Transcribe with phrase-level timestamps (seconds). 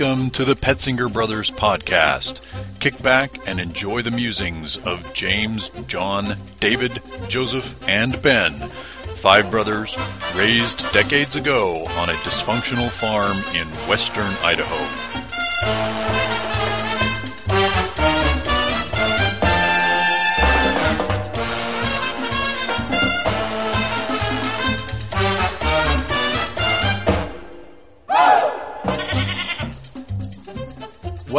[0.00, 2.40] Welcome to the Petzinger Brothers podcast.
[2.80, 9.98] Kick back and enjoy the musings of James, John, David, Joseph, and Ben, five brothers
[10.34, 16.09] raised decades ago on a dysfunctional farm in western Idaho.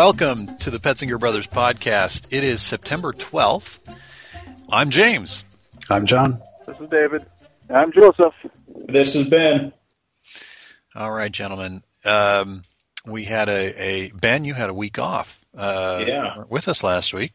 [0.05, 2.29] Welcome to the Petzinger Brothers podcast.
[2.33, 3.77] It is September 12th.
[4.67, 5.45] I'm James.
[5.91, 6.41] I'm John.
[6.65, 7.23] This is David.
[7.69, 8.33] I'm Joseph.
[8.87, 9.71] This is Ben.
[10.95, 11.83] All right, gentlemen.
[12.03, 12.63] Um,
[13.05, 14.43] we had a, a, Ben.
[14.43, 15.39] You had a week off.
[15.55, 16.45] Uh, Yeah.
[16.49, 17.33] with us last week.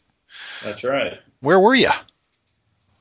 [0.65, 1.21] That's right.
[1.39, 1.91] Where were you?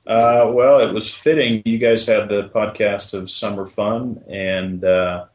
[0.05, 1.63] Uh, well, it was fitting.
[1.65, 5.25] You guys had the podcast of Summer Fun, and uh,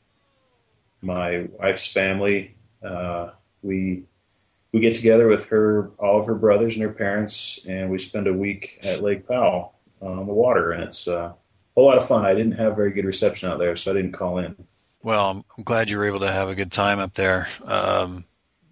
[1.03, 2.55] my wife's family.
[2.81, 3.31] Uh,
[3.63, 4.05] we
[4.73, 8.27] we get together with her, all of her brothers and her parents, and we spend
[8.27, 11.35] a week at Lake Powell on the water, and it's uh, a
[11.75, 12.25] whole lot of fun.
[12.25, 14.57] I didn't have very good reception out there, so I didn't call in.
[15.03, 17.49] Well, I'm glad you were able to have a good time up there.
[17.65, 18.25] Um,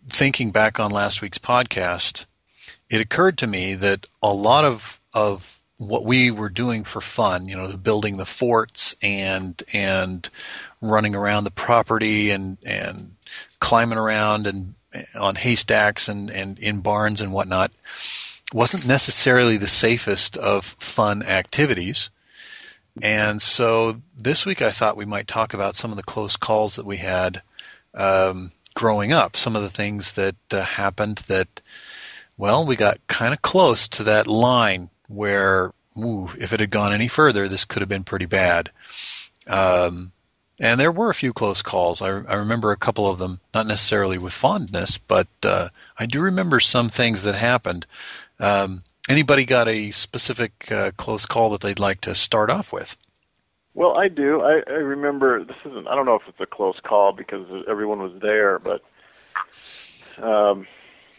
[0.09, 2.27] thinking back on last week's podcast,
[2.91, 7.49] it occurred to me that a lot of of what we were doing for fun,
[7.49, 10.29] you know, the building the forts and and
[10.81, 13.15] running around the property and and
[13.61, 14.75] climbing around and
[15.15, 17.71] on haystacks and and in barns and whatnot,
[18.53, 22.11] wasn't necessarily the safest of fun activities.
[23.03, 26.77] And so this week I thought we might talk about some of the close calls
[26.77, 27.43] that we had
[27.95, 31.61] um, growing up, some of the things that uh, happened that,
[32.37, 36.93] well, we got kind of close to that line where, ooh, if it had gone
[36.93, 38.71] any further, this could have been pretty bad.
[39.47, 40.13] Um,
[40.61, 42.03] and there were a few close calls.
[42.03, 46.23] I, I remember a couple of them, not necessarily with fondness, but uh, I do
[46.23, 47.87] remember some things that happened.
[48.41, 52.97] Um, anybody got a specific uh, close call that they'd like to start off with?
[53.75, 54.43] Well, I do.
[54.43, 55.87] I, I remember this isn't.
[55.87, 58.83] I don't know if it's a close call because everyone was there, but
[60.21, 60.67] um,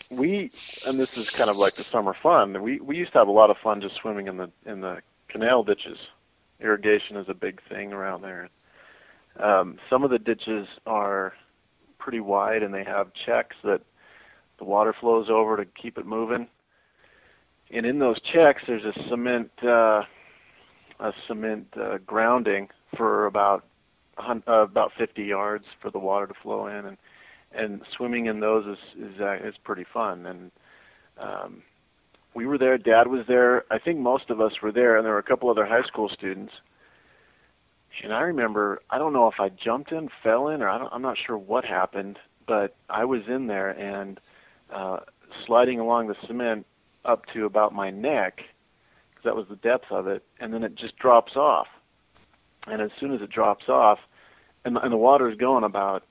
[0.10, 0.52] we
[0.86, 2.62] and this is kind of like the summer fun.
[2.62, 5.02] We we used to have a lot of fun just swimming in the in the
[5.30, 6.00] canal ditches.
[6.60, 8.50] Irrigation is a big thing around there.
[9.40, 11.34] Um, some of the ditches are
[11.98, 13.82] pretty wide and they have checks that
[14.58, 16.48] the water flows over to keep it moving.
[17.72, 20.04] And in those checks, there's a cement uh,
[21.00, 23.64] a cement uh, grounding for about
[24.18, 26.98] uh, about 50 yards for the water to flow in, and
[27.52, 30.26] and swimming in those is is uh, is pretty fun.
[30.26, 30.52] And
[31.22, 31.62] um,
[32.34, 32.78] we were there.
[32.78, 33.66] Dad was there.
[33.72, 36.10] I think most of us were there, and there were a couple other high school
[36.10, 36.54] students.
[38.04, 40.94] And I remember, I don't know if I jumped in, fell in, or I don't,
[40.94, 42.18] I'm not sure what happened,
[42.48, 44.20] but I was in there and
[44.72, 45.00] uh,
[45.46, 46.66] sliding along the cement
[47.04, 48.44] up to about my neck,
[49.10, 51.68] because that was the depth of it, and then it just drops off.
[52.68, 54.00] And as soon as it drops off,
[54.64, 56.04] and, and the water is going about,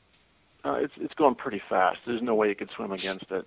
[0.64, 1.98] uh, it's it's going pretty fast.
[2.06, 3.46] There's no way you could swim against it,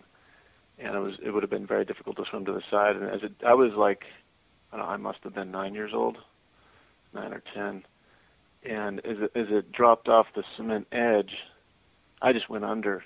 [0.79, 2.95] and it was it would have been very difficult to swim to the side.
[2.95, 4.05] And as it, I was like,
[4.71, 6.17] I I must have been nine years old,
[7.13, 7.83] nine or ten,
[8.63, 11.45] and as it as it dropped off the cement edge,
[12.21, 13.03] I just went under,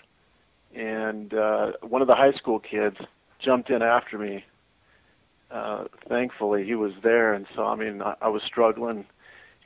[0.74, 2.98] and uh, one of the high school kids
[3.40, 4.44] jumped in after me.
[5.52, 9.06] Uh, thankfully, he was there and saw me, and I, I was struggling,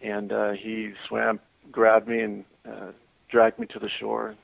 [0.02, 1.40] and uh, he swam,
[1.72, 2.92] grabbed me, and uh,
[3.30, 4.36] dragged me to the shore.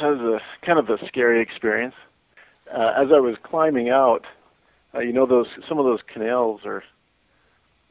[0.00, 1.94] That was a kind of a scary experience.
[2.72, 4.26] Uh, as I was climbing out,
[4.94, 6.82] uh, you know those some of those canals are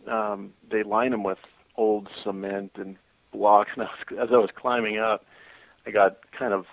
[0.07, 1.39] um, they line them with
[1.77, 2.97] old cement and
[3.31, 3.71] blocks.
[3.73, 5.25] And I was, as I was climbing up,
[5.85, 6.65] I got kind of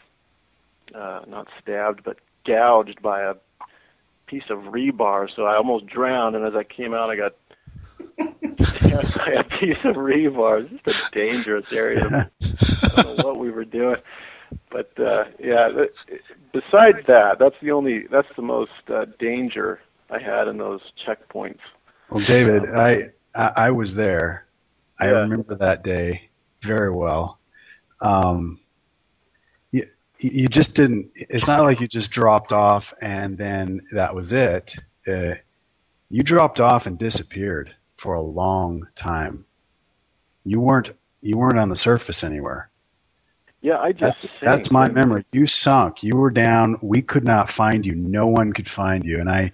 [0.95, 3.35] uh, not stabbed, but gouged by a
[4.27, 5.29] piece of rebar.
[5.35, 6.37] So I almost drowned.
[6.37, 7.35] And as I came out, I got
[8.65, 10.71] stabbed by a piece of rebar.
[10.71, 12.31] It's just a dangerous area.
[12.43, 13.97] I don't know what we were doing.
[14.71, 15.71] But uh, yeah,
[16.53, 21.61] besides that, that's the only, that's the most uh, danger I had in those checkpoints.
[22.11, 24.45] Well, David, I I, I was there.
[25.01, 25.21] I Yeah.
[25.21, 26.31] remember that day
[26.63, 27.39] very well.
[28.01, 28.61] Um,
[29.71, 29.87] you,
[30.19, 31.11] you just didn't.
[31.15, 34.75] It's not like you just dropped off and then that was it.
[35.07, 35.35] Uh,
[36.11, 39.45] you dropped off and disappeared for a long time.
[40.45, 40.91] You weren't.
[41.21, 42.69] You weren't on the surface anywhere.
[43.61, 45.25] Yeah, I just That's that's my memory.
[45.31, 46.03] You sunk.
[46.03, 46.77] You were down.
[46.83, 47.95] We could not find you.
[47.95, 49.21] No one could find you.
[49.21, 49.53] And I,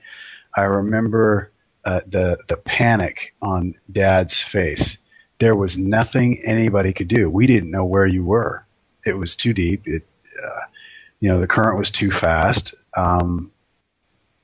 [0.56, 1.52] I remember
[1.84, 4.96] uh, the the panic on Dad's face.
[5.40, 7.30] There was nothing anybody could do.
[7.30, 8.64] We didn't know where you were.
[9.04, 9.86] it was too deep.
[9.86, 10.06] It,
[10.42, 10.60] uh,
[11.20, 12.74] you know, the current was too fast.
[12.96, 13.52] Um,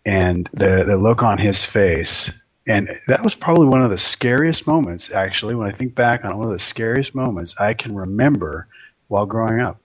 [0.07, 2.31] and the the look on his face,
[2.67, 5.11] and that was probably one of the scariest moments.
[5.13, 8.69] Actually, when I think back on one of the scariest moments I can remember
[9.09, 9.81] while growing up,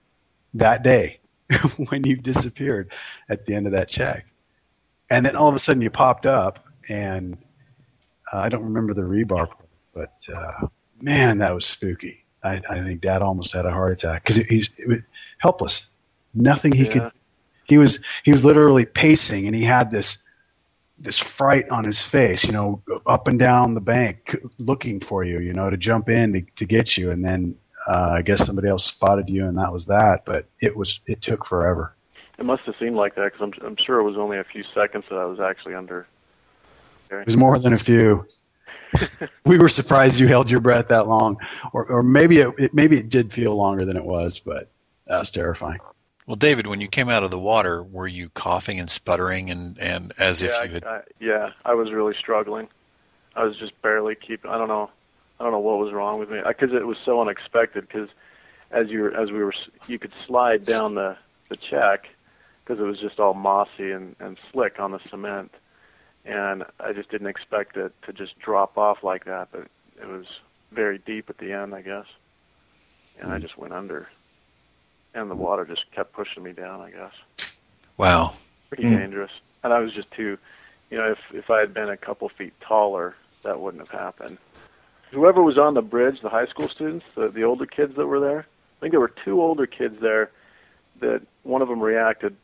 [0.54, 1.20] that day
[1.88, 2.92] when you disappeared
[3.28, 4.26] at the end of that check,
[5.08, 7.38] and then all of a sudden you popped up, and
[8.32, 9.48] uh, I don't remember the rebar,
[9.94, 10.66] but uh,
[11.02, 12.24] man, that was spooky.
[12.42, 14.68] I, I think Dad almost had a heart attack because he's
[15.38, 15.86] helpless.
[16.34, 16.92] Nothing he yeah.
[16.92, 17.12] could.
[17.64, 20.18] He was he was literally pacing, and he had this
[20.98, 22.44] this fright on his face.
[22.44, 25.40] You know, up and down the bank looking for you.
[25.40, 27.56] You know, to jump in to, to get you, and then
[27.86, 30.24] uh, I guess somebody else spotted you, and that was that.
[30.24, 31.94] But it was it took forever.
[32.38, 34.64] It must have seemed like that because I'm I'm sure it was only a few
[34.74, 36.06] seconds that I was actually under.
[37.10, 38.24] It was more than a few.
[39.44, 41.36] we were surprised you held your breath that long,
[41.72, 44.70] or or maybe it, it maybe it did feel longer than it was, but
[45.06, 45.80] that was terrifying.
[46.26, 49.78] Well, David, when you came out of the water, were you coughing and sputtering and
[49.78, 50.84] and as yeah, if you had?
[50.84, 52.68] I, I, yeah, I was really struggling.
[53.34, 54.50] I was just barely keeping.
[54.50, 54.90] I don't know.
[55.38, 57.86] I don't know what was wrong with me because it was so unexpected.
[57.86, 58.10] Because
[58.70, 59.54] as you were, as we were,
[59.88, 61.16] you could slide down the
[61.48, 62.10] the check
[62.64, 65.52] because it was just all mossy and and slick on the cement
[66.24, 69.48] and I just didn't expect it to just drop off like that.
[69.52, 69.66] But
[70.00, 70.26] it was
[70.72, 72.06] very deep at the end, I guess,
[73.20, 73.42] and I mm.
[73.42, 74.08] just went under,
[75.14, 76.80] and the water just kept pushing me down.
[76.80, 77.50] I guess.
[77.96, 78.34] Wow.
[78.68, 78.98] Pretty mm.
[78.98, 79.32] dangerous,
[79.62, 80.38] and I was just too,
[80.90, 84.38] you know, if if I had been a couple feet taller, that wouldn't have happened.
[85.10, 88.20] Whoever was on the bridge, the high school students, the the older kids that were
[88.20, 90.30] there, I think there were two older kids there.
[91.00, 92.36] That one of them reacted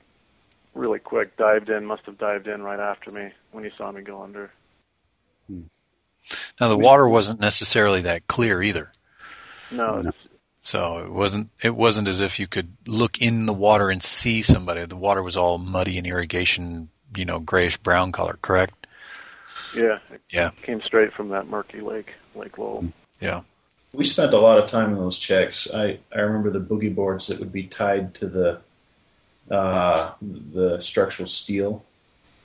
[0.77, 4.03] really quick, dived in, must have dived in right after me when he saw me
[4.03, 4.51] go under.
[5.49, 5.63] Hmm.
[6.61, 8.93] Now the water wasn't necessarily that clear either.
[9.71, 10.03] No.
[10.03, 10.13] no.
[10.61, 14.43] So it wasn't it wasn't as if you could look in the water and see
[14.43, 14.85] somebody.
[14.85, 18.75] The water was all muddy and irrigation, you know, grayish brown color, correct?
[19.77, 19.99] Yeah.
[20.31, 20.51] yeah.
[20.63, 22.87] Came straight from that murky lake, Lake Lowell.
[23.21, 23.43] Yeah.
[23.93, 25.69] We spent a lot of time in those checks.
[25.73, 28.61] I, I remember the boogie boards that would be tied to the
[29.51, 31.85] uh, the structural steel.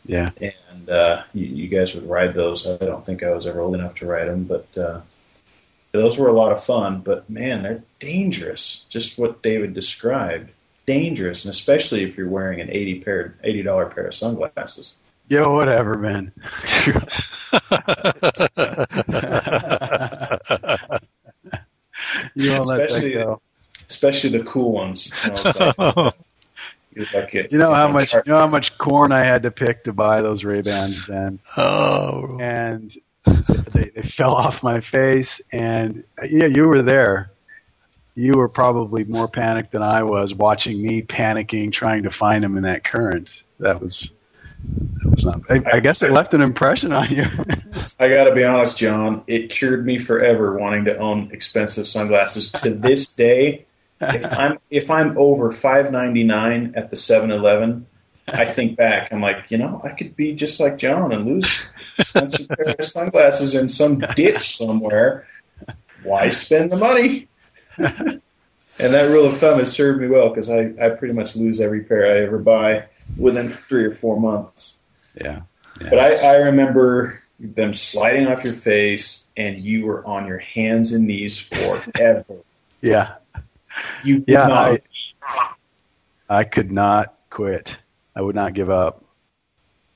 [0.04, 0.30] Yeah.
[0.40, 2.68] And uh, you, you guys would ride those.
[2.68, 5.02] I don't think I was ever old enough to ride them, but uh,
[5.92, 7.02] those were a lot of fun.
[7.02, 8.84] But man, they're dangerous.
[8.90, 10.52] Just what David described,
[10.86, 14.98] dangerous, and especially if you're wearing an eighty pair, eighty dollar pair of sunglasses.
[15.28, 16.32] Yo, whatever, man.
[22.36, 23.42] you won't let that go.
[23.90, 25.10] Especially the cool ones.
[25.24, 26.14] You know, like,
[26.94, 30.22] you know how much you know how much corn I had to pick to buy
[30.22, 31.40] those Ray Bans then.
[31.56, 32.94] Oh, and
[33.26, 37.32] they, they fell off my face, and yeah, you were there.
[38.14, 42.58] You were probably more panicked than I was, watching me panicking, trying to find them
[42.58, 43.42] in that current.
[43.60, 44.12] That was
[45.04, 45.42] that was not.
[45.50, 47.24] I, I guess it left an impression on you.
[48.00, 49.24] I got to be honest, John.
[49.28, 52.52] It cured me forever wanting to own expensive sunglasses.
[52.52, 53.66] To this day,
[54.02, 57.86] if I'm if I'm over five ninety nine at the Seven Eleven,
[58.28, 59.12] I think back.
[59.12, 61.66] I'm like, you know, I could be just like John and lose
[61.98, 65.28] expensive pair of sunglasses in some ditch somewhere.
[66.04, 67.28] Why spend the money?
[67.78, 68.22] and
[68.78, 71.84] that rule of thumb has served me well because I, I pretty much lose every
[71.84, 72.86] pair I ever buy
[73.18, 74.76] within three or four months.
[75.16, 75.42] Yeah.
[75.80, 75.90] yeah.
[75.90, 80.94] But I, I remember them sliding off your face and you were on your hands
[80.94, 82.38] and knees forever.
[82.82, 83.16] yeah.
[84.04, 84.80] You yeah, I,
[86.30, 87.78] I could not quit.
[88.16, 89.04] I would not give up.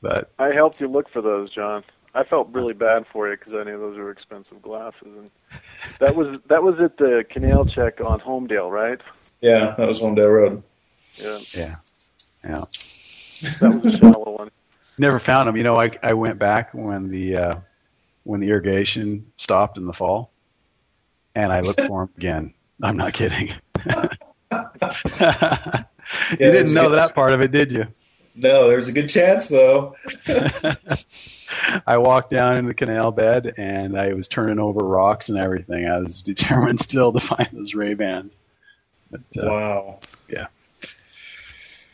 [0.02, 1.84] But I helped you look for those, John.
[2.14, 5.30] I felt really bad for you because I knew those were expensive glasses, and
[6.00, 9.02] that was that was at the canal check on Homedale, right?
[9.42, 10.64] Yeah, that was Homedale Road.
[11.18, 11.40] Yeah.
[11.54, 11.76] Yeah.
[12.44, 12.64] Yeah.
[13.60, 14.52] That was a shallow one.
[14.98, 15.58] Never found them.
[15.58, 17.56] You know, I I went back when the uh,
[18.24, 20.32] when the irrigation stopped in the fall,
[21.36, 22.54] and I looked for them again.
[22.82, 23.54] I'm not kidding.
[26.32, 27.86] you didn't know good, that part of it, did you?
[28.36, 29.96] No, there's a good chance though.
[31.88, 35.88] I walked down in the canal bed and I was turning over rocks and everything.
[35.88, 38.34] I was determined still to find those Ray Bans.
[39.14, 40.00] Uh, wow.
[40.28, 40.48] Yeah.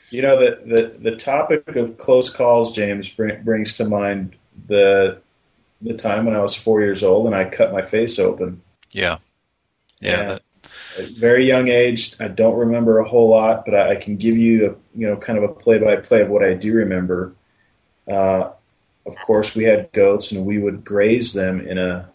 [0.10, 4.36] You know the, the the topic of close calls, James, bring, brings to mind
[4.68, 5.22] the
[5.82, 8.62] the time when I was four years old and I cut my face open.
[8.92, 9.20] Yeah.
[10.02, 10.24] Yeah.
[10.24, 10.42] That,
[11.18, 12.16] very young age.
[12.20, 15.18] I don't remember a whole lot, but I, I can give you, a, you know,
[15.18, 17.34] kind of a play-by-play of what I do remember.
[18.08, 18.52] Uh,
[19.06, 22.10] of course, we had goats, and we would graze them in a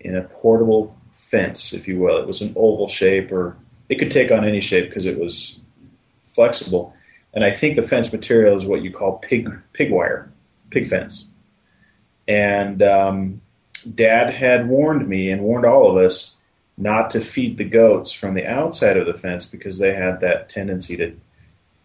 [0.00, 2.18] in a portable fence, if you will.
[2.18, 3.56] It was an oval shape or
[3.88, 5.58] it could take on any shape because it was
[6.26, 6.94] flexible.
[7.34, 10.30] And I think the fence material is what you call pig pig wire,
[10.70, 11.26] pig fence.
[12.26, 13.40] And um,
[13.94, 16.36] Dad had warned me and warned all of us
[16.78, 20.48] not to feed the goats from the outside of the fence because they had that
[20.48, 21.16] tendency to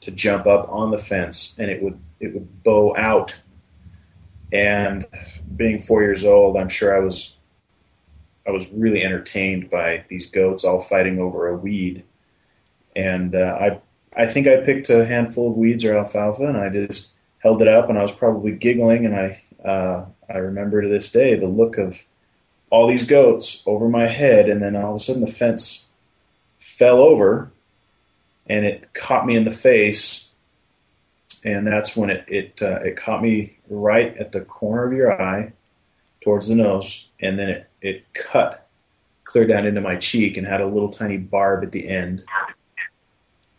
[0.02, 3.34] to jump up on the fence and it would it would bow out.
[4.52, 5.08] And
[5.56, 7.36] being four years old, I'm sure I was
[8.46, 12.04] I was really entertained by these goats all fighting over a weed.
[12.96, 13.82] And uh, I
[14.16, 17.10] I think I picked a handful of weeds or alfalfa and I just
[17.40, 21.12] held it up and I was probably giggling and I uh, I remember to this
[21.12, 21.98] day the look of
[22.74, 25.86] all these goats over my head, and then all of a sudden the fence
[26.58, 27.52] fell over,
[28.48, 30.28] and it caught me in the face,
[31.46, 35.22] and that's when it it uh, it caught me right at the corner of your
[35.22, 35.54] eye,
[36.24, 38.68] towards the nose, and then it it cut
[39.24, 42.24] clear down into my cheek and had a little tiny barb at the end.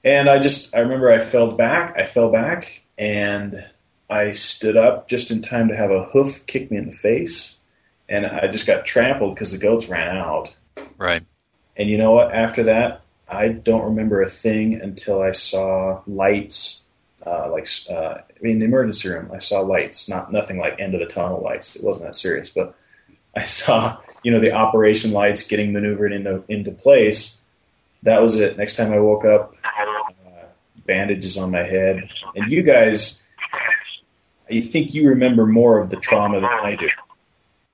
[0.02, 3.64] And I just I remember I fell back, I fell back, and
[4.10, 7.58] I stood up just in time to have a hoof kick me in the face
[8.08, 10.54] and I just got trampled because the goats ran out.
[10.98, 11.24] Right.
[11.76, 12.32] And you know what?
[12.32, 16.82] After that, I don't remember a thing until I saw lights.
[17.26, 20.08] Uh, like uh, I mean, the emergency room, I saw lights.
[20.08, 21.74] Not nothing like end of the tunnel lights.
[21.74, 22.76] It wasn't that serious, but
[23.34, 27.38] I saw you know the operation lights getting maneuvered into into place.
[28.02, 28.58] That was it.
[28.58, 30.44] Next time I woke up, uh,
[30.84, 32.10] bandages on my head.
[32.36, 33.22] And you guys,
[34.50, 36.88] I think you remember more of the trauma than I do.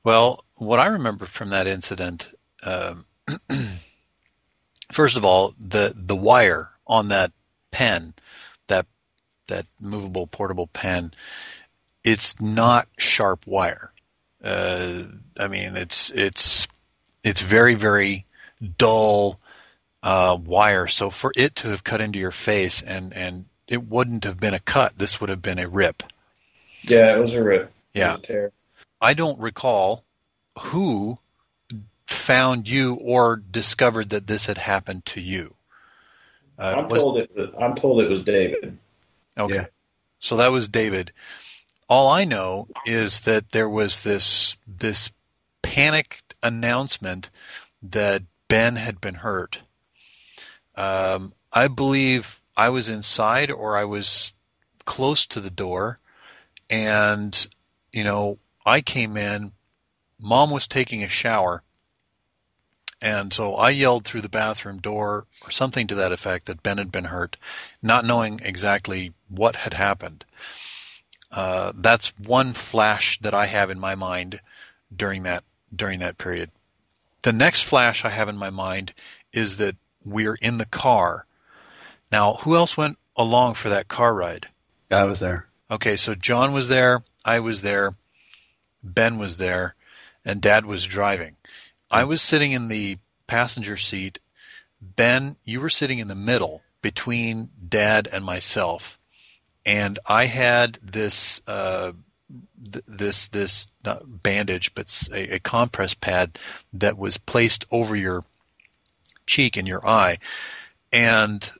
[0.03, 3.05] Well, what I remember from that incident, um,
[4.93, 7.33] first of all, the the wire on that
[7.71, 8.15] pen,
[8.69, 8.87] that
[9.49, 11.13] that movable portable pen,
[12.03, 13.93] it's not sharp wire.
[14.43, 15.03] Uh,
[15.39, 16.67] I mean, it's it's
[17.23, 18.27] it's very very
[18.79, 19.39] dull
[20.03, 20.87] uh, wire.
[20.87, 24.55] So for it to have cut into your face and and it wouldn't have been
[24.55, 24.99] a cut.
[24.99, 26.03] This would have been a rip.
[26.83, 27.73] Yeah, it was a rip.
[27.95, 28.17] Yeah.
[28.29, 28.51] A
[29.01, 30.05] I don't recall
[30.59, 31.19] who
[32.07, 35.55] found you or discovered that this had happened to you.
[36.59, 37.31] Uh, I'm was, told it.
[37.59, 38.77] I'm told it was David.
[39.39, 39.67] Okay, yeah.
[40.19, 41.13] so that was David.
[41.89, 45.11] All I know is that there was this this
[45.63, 47.31] panicked announcement
[47.85, 49.63] that Ben had been hurt.
[50.75, 54.35] Um, I believe I was inside or I was
[54.85, 55.99] close to the door,
[56.69, 57.47] and
[57.93, 59.53] you know I came in.
[60.19, 61.63] Mom was taking a shower,
[63.01, 66.79] and so I yelled through the bathroom door or something to that effect that Ben
[66.79, 67.37] had been hurt,
[67.83, 70.25] not knowing exactly what had happened.
[71.33, 74.41] Uh, that's one flash that I have in my mind
[74.95, 76.51] during that during that period.
[77.23, 78.93] The next flash I have in my mind
[79.33, 81.27] is that we're in the car.
[82.11, 84.49] Now, who else went along for that car ride?
[84.91, 85.47] I was there.
[85.71, 87.95] Okay, so John was there, I was there,
[88.83, 89.75] Ben was there,
[90.25, 91.37] and Dad was driving.
[91.91, 94.19] I was sitting in the passenger seat.
[94.81, 98.99] Ben, you were sitting in the middle between Dad and myself,
[99.67, 101.93] and I had this uh,
[102.73, 106.39] th- this this not bandage, but a, a compress pad
[106.75, 108.25] that was placed over your
[109.27, 110.19] cheek and your eye,
[110.93, 111.51] and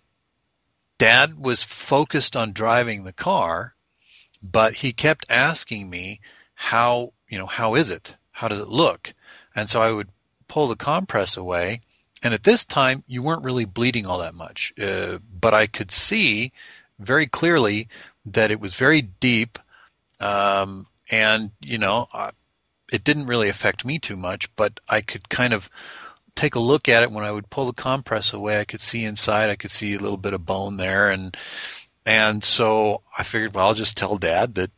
[0.99, 3.75] Dad was focused on driving the car,
[4.43, 6.21] but he kept asking me
[6.63, 8.19] how you know how is it?
[8.33, 9.15] How does it look?
[9.57, 10.09] And so i would
[10.47, 11.81] pull the compress away
[12.23, 14.75] and at this time you weren't really bleeding all that much.
[14.79, 16.53] Uh, but i could see
[16.99, 17.89] very clearly
[18.27, 19.59] that it was very deep
[20.21, 22.33] um, and you know I,
[22.93, 25.71] it didn't really affect me too much but i could kind of
[26.37, 27.11] take a look at it.
[27.11, 29.99] When i would pull the compress away i could see inside i could see a
[29.99, 31.35] little bit of bone there and
[32.05, 34.71] and so i figured well i'll just tell dad that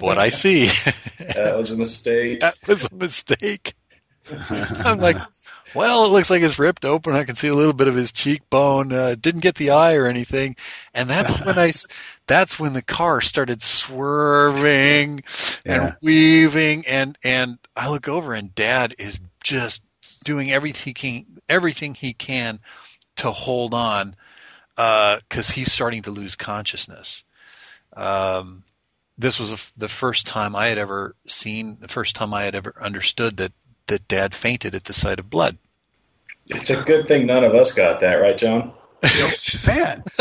[0.00, 0.66] what I see.
[1.18, 2.40] that was a mistake.
[2.40, 3.74] that was a mistake.
[4.30, 5.16] I'm like,
[5.74, 7.14] well, it looks like it's ripped open.
[7.14, 8.92] I can see a little bit of his cheekbone.
[8.92, 10.56] Uh, didn't get the eye or anything.
[10.94, 11.72] And that's when I,
[12.26, 15.22] that's when the car started swerving
[15.64, 15.94] and yeah.
[16.02, 16.86] weaving.
[16.86, 19.82] And, and I look over and dad is just
[20.24, 22.58] doing everything he can, everything he can
[23.16, 24.16] to hold on,
[24.76, 27.22] uh, cause he's starting to lose consciousness.
[27.94, 28.62] Um,
[29.18, 32.54] this was a, the first time I had ever seen, the first time I had
[32.54, 33.52] ever understood that
[33.86, 35.56] that Dad fainted at the sight of blood.
[36.48, 38.72] It's a good thing none of us got that, right, John?
[39.02, 40.02] Fan.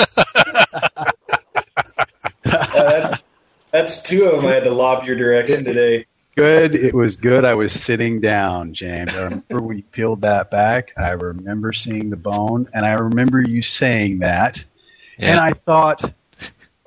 [2.45, 3.23] Uh, that's
[3.71, 6.05] that's two of them I had to lob your direction today.
[6.35, 6.75] good.
[6.75, 7.43] It was good.
[7.43, 9.13] I was sitting down, James.
[9.13, 10.93] I remember when you peeled that back.
[10.95, 14.63] I remember seeing the bone, and I remember you saying that.
[15.17, 15.31] Yeah.
[15.31, 16.13] And I thought,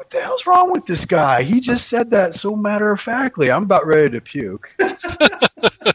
[0.08, 1.42] what the hell's wrong with this guy?
[1.42, 3.50] He just said that so matter of factly.
[3.50, 4.74] I'm about ready to puke.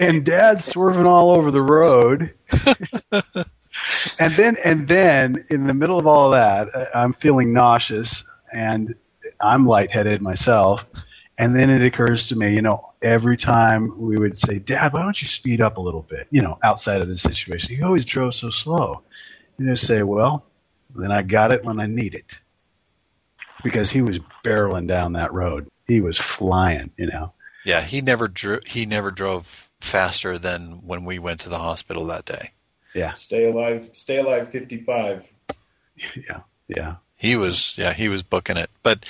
[0.00, 2.32] and Dad's swerving all over the road.
[4.18, 8.24] and then, and then, in the middle of all that, uh, I'm feeling nauseous,
[8.54, 8.94] and
[9.38, 10.86] I'm lightheaded myself.
[11.36, 15.02] And then it occurs to me, you know, every time we would say, Dad, why
[15.02, 16.26] don't you speed up a little bit?
[16.30, 19.02] You know, outside of this situation, you always drove so slow.
[19.58, 20.46] You just say, well,
[20.96, 22.36] then I got it when I need it.
[23.62, 25.68] Because he was barreling down that road.
[25.86, 27.32] He was flying, you know.
[27.64, 32.06] Yeah, he never drew, he never drove faster than when we went to the hospital
[32.06, 32.52] that day.
[32.94, 35.24] Yeah, Stay alive, stay alive, fifty-five.
[36.16, 36.96] yeah, yeah.
[37.16, 38.70] He was yeah, he was booking it.
[38.82, 39.04] But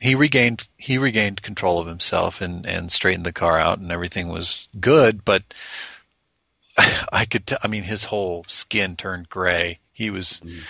[0.00, 4.28] he regained he regained control of himself and and straightened the car out and everything
[4.28, 5.42] was good, but
[7.12, 9.78] I could t- I mean his whole skin turned gray.
[9.92, 10.60] He was mm.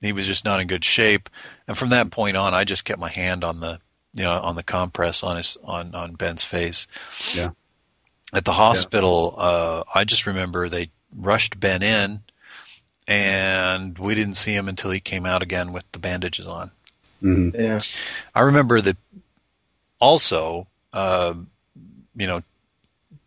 [0.00, 1.28] He was just not in good shape.
[1.66, 3.80] And from that point on I just kept my hand on the
[4.14, 6.86] you know on the compress on his on on Ben's face.
[7.34, 7.50] Yeah.
[8.32, 12.20] At the hospital, uh I just remember they rushed Ben in
[13.06, 16.70] and we didn't see him until he came out again with the bandages on.
[17.20, 17.78] hmm Yeah.
[18.34, 18.96] I remember that
[19.98, 21.34] also, uh,
[22.14, 22.42] you know,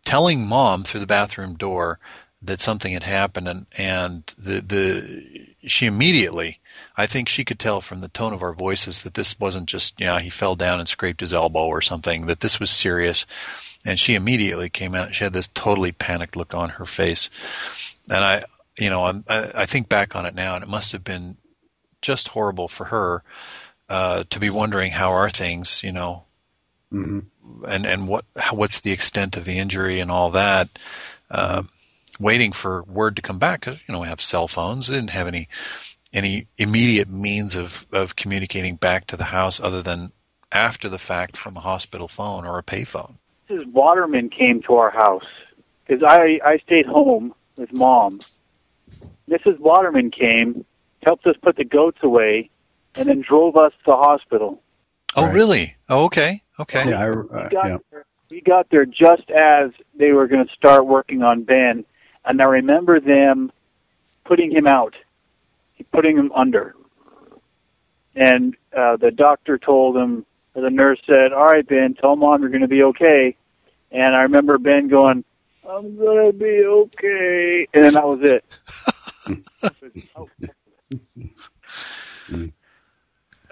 [0.04, 1.98] telling mom through the bathroom door
[2.42, 6.58] that something had happened, and and the the she immediately,
[6.96, 9.98] I think she could tell from the tone of our voices that this wasn't just
[9.98, 13.26] you know he fell down and scraped his elbow or something that this was serious,
[13.84, 15.14] and she immediately came out.
[15.14, 17.30] She had this totally panicked look on her face,
[18.10, 18.44] and I
[18.78, 21.36] you know I'm, I I think back on it now, and it must have been
[22.02, 23.22] just horrible for her
[23.88, 26.24] uh, to be wondering how are things, you know,
[26.90, 27.20] hmm
[27.68, 30.68] and and what how, what's the extent of the injury and all that.
[31.30, 31.62] Uh,
[32.18, 34.88] waiting for word to come back because you know we have cell phones.
[34.88, 35.48] We didn't have any
[36.12, 40.12] any immediate means of of communicating back to the house other than
[40.50, 43.14] after the fact from a hospital phone or a payphone.
[43.48, 43.66] Mrs.
[43.72, 45.26] Waterman came to our house
[45.86, 48.20] because I I stayed home with mom.
[49.28, 49.58] Mrs.
[49.58, 50.64] Waterman came,
[51.02, 52.50] helped us put the goats away,
[52.96, 54.62] and then drove us to the hospital.
[55.14, 55.34] Oh, Right.
[55.34, 55.76] really?
[55.88, 56.88] Oh, okay, okay.
[56.90, 57.78] Yeah, I, We uh, got yeah.
[57.90, 61.84] there, we got there just as they were going to start working on Ben,
[62.24, 63.52] and I remember them
[64.24, 64.94] putting him out,
[65.92, 66.74] putting him under,
[68.14, 72.42] and uh, the doctor told him, or the nurse said, "All right, Ben, tell mom
[72.42, 73.36] you're going to be okay."
[73.90, 75.24] And I remember Ben going,
[75.68, 78.44] "I'm going to be okay," and then that was it.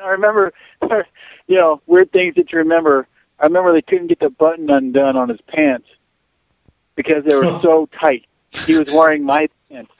[0.03, 0.53] I remember,
[1.47, 3.07] you know, weird things that you remember.
[3.39, 5.89] I remember they couldn't get the button undone on his pants
[6.95, 8.27] because they were so tight.
[8.67, 9.93] He was wearing my pants.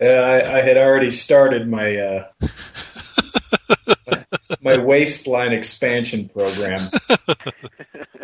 [0.00, 2.30] Uh, I, I had already started my uh,
[4.62, 6.78] my waistline expansion program.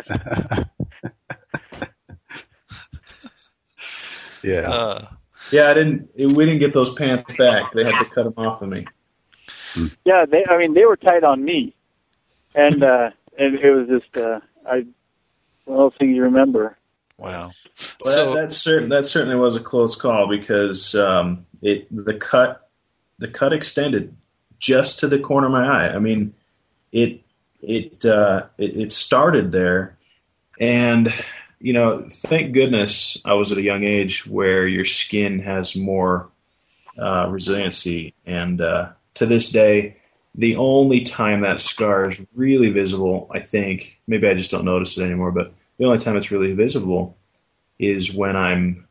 [4.43, 4.69] yeah.
[4.69, 5.05] Uh,
[5.51, 6.09] Yeah, I didn't.
[6.15, 7.73] We didn't get those pants back.
[7.73, 8.85] They had to cut them off of me.
[10.03, 10.43] Yeah, they.
[10.49, 11.75] I mean, they were tight on me,
[12.55, 14.85] and uh, and it was just uh, I.
[15.65, 16.77] One of those things you remember.
[17.17, 17.51] wow.
[18.03, 22.13] Well, So- that, that certain that certainly was a close call because um, it the
[22.15, 22.69] cut
[23.19, 24.15] the cut extended
[24.59, 25.93] just to the corner of my eye.
[25.95, 26.33] I mean,
[26.91, 27.21] it
[27.61, 29.97] it uh, it, it started there,
[30.59, 31.13] and
[31.59, 36.29] you know, thank goodness I was at a young age where your skin has more
[36.99, 39.97] uh, resiliency, and uh, to this day.
[40.39, 44.95] The only time that scar is really visible, I think, maybe I just don't notice
[44.95, 47.17] it anymore, but the only time it's really visible
[47.79, 48.87] is when I'm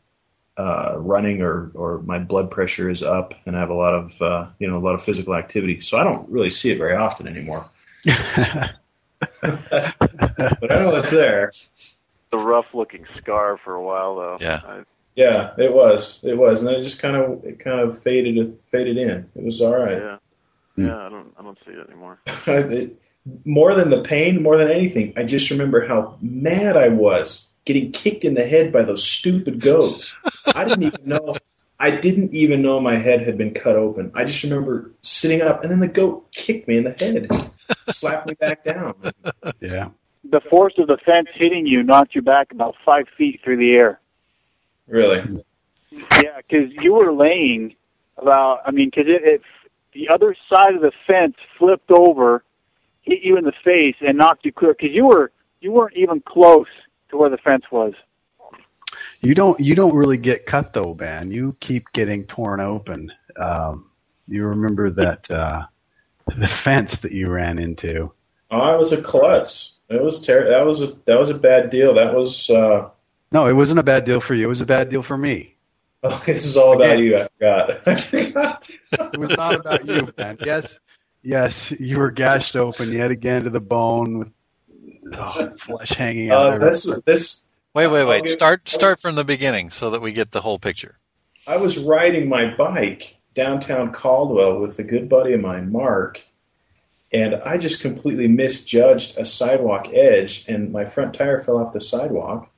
[0.56, 4.22] uh, running or, or my blood pressure is up and I have a lot of
[4.22, 5.80] uh, you know a lot of physical activity.
[5.80, 7.68] So I don't really see it very often anymore.
[8.04, 8.74] but
[9.42, 9.94] I
[10.68, 11.52] know it's there.
[12.30, 14.36] The rough looking scar for a while though.
[14.40, 14.60] Yeah.
[14.64, 14.82] I,
[15.14, 16.24] Yeah, it was.
[16.24, 19.30] It was, and it just kind of it kind of faded faded in.
[19.34, 19.98] It was all right.
[19.98, 20.18] yeah.
[20.76, 20.86] Hmm.
[20.86, 22.18] Yeah, I don't I don't see it anymore.
[22.46, 23.00] it,
[23.44, 27.92] more than the pain, more than anything, I just remember how mad I was getting
[27.92, 30.16] kicked in the head by those stupid goats.
[30.54, 31.36] I didn't even know.
[31.78, 34.12] I didn't even know my head had been cut open.
[34.14, 37.28] I just remember sitting up, and then the goat kicked me in the head,
[37.92, 38.94] slapped me back down.
[39.60, 39.90] yeah.
[40.24, 43.74] The force of the fence hitting you knocked you back about five feet through the
[43.74, 44.00] air.
[44.88, 45.44] Really?
[45.90, 47.76] Yeah, because you were laying
[48.16, 48.62] about.
[48.64, 49.42] I mean, because it, it
[49.92, 52.42] the other side of the fence flipped over,
[53.02, 54.74] hit you in the face, and knocked you clear.
[54.74, 56.66] Because you were you weren't even close
[57.10, 57.94] to where the fence was.
[59.20, 61.30] You don't you don't really get cut though, Ben.
[61.30, 63.12] You keep getting torn open.
[63.40, 63.90] Um,
[64.28, 65.66] you remember that uh,
[66.26, 68.12] the fence that you ran into.
[68.50, 69.78] Oh, I was a klutz.
[69.88, 71.94] It was ter- That was a that was a bad deal.
[71.94, 72.50] That was.
[72.50, 72.90] Uh,
[73.32, 74.46] no, it wasn't a bad deal for you.
[74.46, 75.56] It was a bad deal for me.
[76.02, 77.16] Oh, this is all about you.
[77.18, 77.70] I forgot.
[78.92, 80.36] it was not about you, Ben.
[80.44, 80.78] Yes,
[81.22, 84.28] yes, you were gashed open yet again to the bone with
[85.14, 86.54] oh, flesh hanging out.
[86.54, 87.42] Uh, this this.
[87.74, 88.26] Wait, wait, wait.
[88.26, 90.98] Start start from the beginning so that we get the whole picture.
[91.46, 96.20] I was riding my bike downtown Caldwell with a good buddy of mine, Mark,
[97.12, 101.80] and I just completely misjudged a sidewalk edge, and my front tire fell off the
[101.80, 102.50] sidewalk.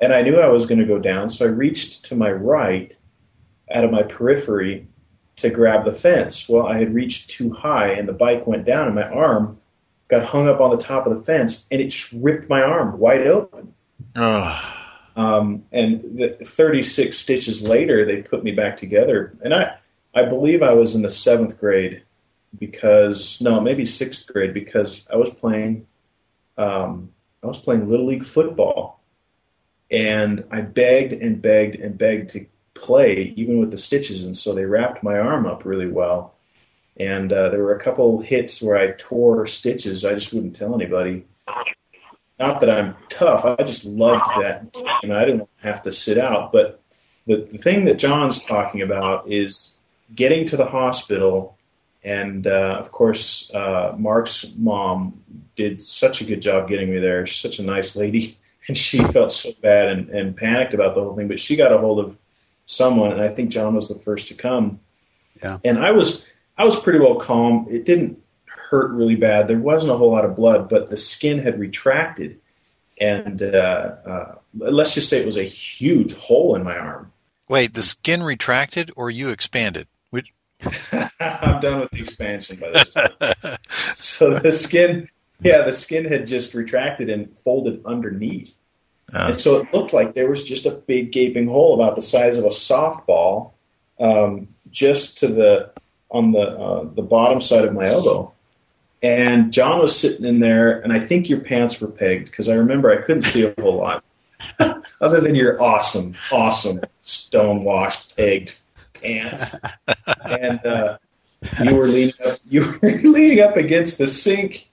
[0.00, 2.94] And I knew I was going to go down, so I reached to my right
[3.70, 4.88] out of my periphery
[5.36, 6.48] to grab the fence.
[6.48, 9.58] Well, I had reached too high, and the bike went down, and my arm
[10.14, 12.98] got hung up on the top of the fence, and it just ripped my arm
[12.98, 13.74] wide open.
[15.16, 19.76] Um, and the 36 stitches later, they put me back together, and I,
[20.14, 22.02] I believe I was in the seventh grade
[22.58, 25.86] because no, maybe sixth grade because I was playing,
[26.56, 27.10] um,
[27.42, 29.00] I was playing little league football,
[29.90, 34.54] and I begged and begged and begged to play even with the stitches, and so
[34.54, 36.33] they wrapped my arm up really well.
[36.98, 40.04] And uh, there were a couple hits where I tore stitches.
[40.04, 41.24] I just wouldn't tell anybody.
[42.38, 43.44] Not that I'm tough.
[43.44, 46.52] I just loved that, and I didn't have to sit out.
[46.52, 46.80] But
[47.26, 49.72] the, the thing that John's talking about is
[50.14, 51.56] getting to the hospital,
[52.02, 55.22] and uh, of course, uh, Mark's mom
[55.56, 57.26] did such a good job getting me there.
[57.26, 61.02] She's such a nice lady, and she felt so bad and, and panicked about the
[61.02, 61.28] whole thing.
[61.28, 62.18] But she got a hold of
[62.66, 64.80] someone, and I think John was the first to come.
[65.42, 65.58] Yeah.
[65.64, 66.24] And I was
[66.56, 67.66] I was pretty well calm.
[67.70, 69.48] It didn't hurt really bad.
[69.48, 72.40] There wasn't a whole lot of blood, but the skin had retracted,
[73.00, 77.12] and uh, uh, let's just say it was a huge hole in my arm.
[77.48, 79.86] Wait, the skin retracted or you expanded?
[80.10, 80.32] Which...
[80.92, 83.58] I'm done with the expansion by this time.
[83.94, 85.08] so the skin,
[85.42, 88.56] yeah, the skin had just retracted and folded underneath.
[89.12, 89.28] Uh.
[89.30, 92.38] And so it looked like there was just a big gaping hole about the size
[92.38, 93.52] of a softball,
[94.00, 95.72] um, just to the
[96.14, 98.32] on the uh, the bottom side of my elbow.
[99.02, 102.54] And John was sitting in there, and I think your pants were pegged because I
[102.54, 104.02] remember I couldn't see a whole lot,
[105.00, 108.56] other than your awesome, awesome stone washed pegged
[108.94, 109.54] pants.
[110.24, 110.98] And uh,
[111.62, 114.68] you were leaning up, you were leaning up against the sink,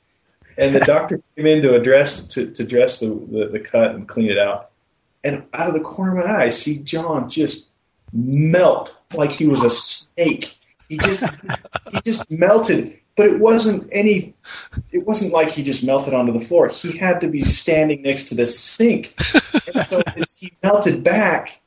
[0.58, 4.08] and the doctor came in to address to, to dress the, the the cut and
[4.08, 4.69] clean it out.
[5.23, 7.67] And out of the corner of my eye, I see John just
[8.13, 10.58] melt like he was a snake.
[10.91, 11.23] He just
[11.89, 12.99] he just melted.
[13.15, 14.36] But it wasn't any
[14.91, 16.67] it wasn't like he just melted onto the floor.
[16.67, 19.13] He had to be standing next to the sink.
[19.73, 21.62] And so as he melted back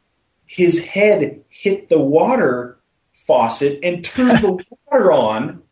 [0.45, 2.79] his head hit the water
[3.27, 5.63] faucet and turned the water on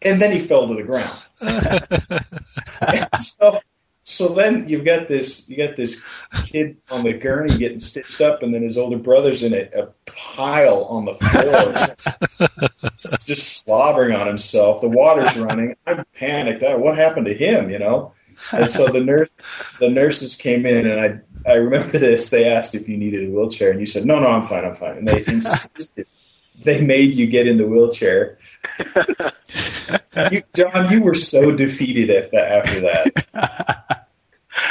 [0.00, 1.12] and then he fell to the ground.
[3.18, 3.60] So
[4.08, 6.02] so then you've got this you got this
[6.46, 9.88] kid on the gurney getting stitched up, and then his older brother's in a, a
[10.06, 14.80] pile on the floor, just slobbering on himself.
[14.80, 15.76] The water's running.
[15.86, 16.62] I'm panicked.
[16.62, 17.68] I, what happened to him?
[17.68, 18.14] You know.
[18.50, 19.30] And so the nurse,
[19.78, 21.00] the nurses came in, and
[21.46, 22.30] I I remember this.
[22.30, 24.74] They asked if you needed a wheelchair, and you said, "No, no, I'm fine, I'm
[24.74, 26.06] fine." And they insisted.
[26.64, 28.38] They made you get in the wheelchair.
[30.32, 33.88] you, John, you were so defeated at that, after that.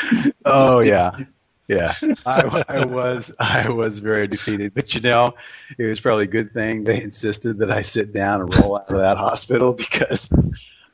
[0.45, 1.17] oh yeah,
[1.67, 1.93] yeah.
[2.25, 5.33] I, I was I was very defeated, but you know,
[5.77, 8.89] it was probably a good thing they insisted that I sit down and roll out
[8.89, 10.29] of that hospital because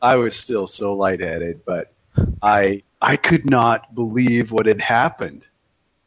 [0.02, 1.62] I was still so lightheaded.
[1.66, 1.94] But
[2.42, 5.44] I I could not believe what had happened.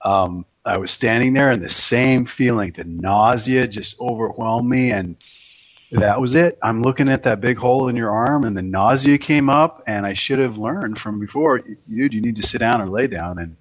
[0.02, 5.16] Um, I was standing there, and the same feeling, the nausea, just overwhelmed me, and
[5.92, 6.58] that was it.
[6.62, 10.04] I'm looking at that big hole in your arm, and the nausea came up, and
[10.06, 13.38] I should have learned from before, dude, you need to sit down or lay down.
[13.38, 13.56] And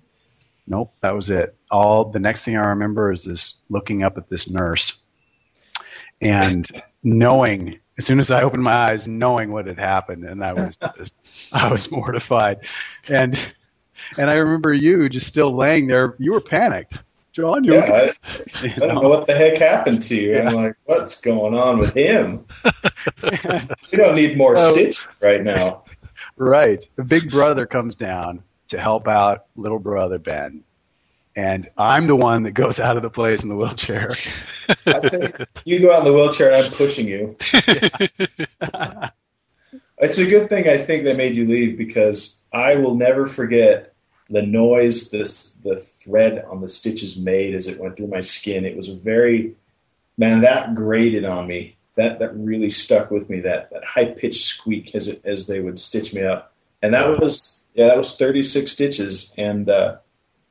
[0.67, 1.55] nope, that was it.
[1.71, 4.93] All the next thing I remember is this looking up at this nurse
[6.21, 6.67] and
[7.03, 10.77] knowing as soon as I opened my eyes, knowing what had happened, and I was
[10.97, 11.15] just,
[11.53, 12.65] I was mortified,
[13.09, 13.37] and
[14.17, 16.15] and I remember you just still laying there.
[16.19, 16.97] You were panicked.
[17.35, 20.35] John, you're yeah, I, I don't know what the heck happened to you.
[20.35, 20.47] Yeah.
[20.47, 22.45] I'm like, what's going on with him?
[23.23, 25.83] we don't need more um, stitch right now.
[26.37, 26.81] Right.
[26.95, 30.63] The big brother comes down to help out little brother Ben.
[31.35, 34.11] And I'm the one that goes out of the place in the wheelchair.
[35.65, 37.35] you go out in the wheelchair and I'm pushing you.
[39.97, 43.93] it's a good thing I think they made you leave because I will never forget
[44.29, 48.65] the noise this the thread on the stitches made as it went through my skin.
[48.65, 49.55] It was a very
[50.17, 51.75] man that grated on me.
[51.95, 53.41] That that really stuck with me.
[53.41, 57.19] That that high pitched squeak as it as they would stitch me up, and that
[57.19, 59.97] was yeah that was 36 stitches, and uh,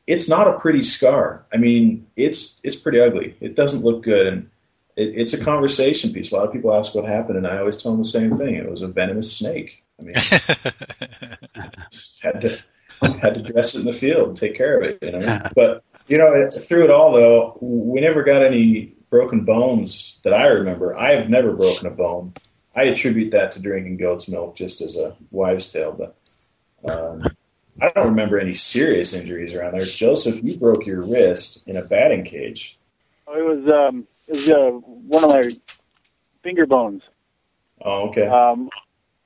[0.06, 1.44] it's not a pretty scar.
[1.52, 3.36] I mean it's it's pretty ugly.
[3.40, 4.50] It doesn't look good, and
[4.96, 6.32] it, it's a conversation piece.
[6.32, 8.56] A lot of people ask what happened, and I always tell them the same thing.
[8.56, 9.84] It was a venomous snake.
[10.00, 10.16] I mean,
[12.22, 12.64] had to
[13.20, 15.50] had to dress it in the field and take care of it, you know.
[15.54, 20.46] But you know, through it all though, we never got any broken bones that I
[20.46, 20.98] remember.
[20.98, 22.34] I have never broken a bone.
[22.76, 25.92] I attribute that to drinking goat's milk, just as a wives' tale.
[25.92, 26.16] But
[26.90, 27.24] um,
[27.80, 29.84] I don't remember any serious injuries around there.
[29.84, 32.78] Joseph, you broke your wrist in a batting cage.
[33.26, 35.50] Oh, it was um, it was uh, one of my
[36.42, 37.02] finger bones.
[37.80, 38.26] Oh, okay.
[38.26, 38.70] Um,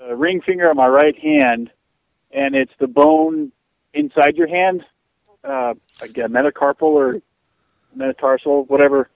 [0.01, 1.71] a ring finger on my right hand,
[2.31, 3.53] and it's the bone
[3.99, 4.85] inside your hand,
[5.45, 7.21] uh, like a metacarpal or
[7.95, 9.11] metatarsal, whatever.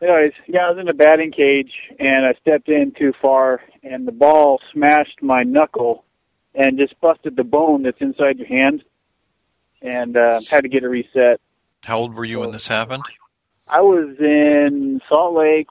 [0.00, 4.06] Anyways, yeah, I was in a batting cage and I stepped in too far, and
[4.06, 6.04] the ball smashed my knuckle
[6.54, 8.84] and just busted the bone that's inside your hand,
[9.80, 11.40] and uh, had to get a reset.
[11.84, 13.04] How old were you when this happened?
[13.66, 15.68] I was in Salt Lake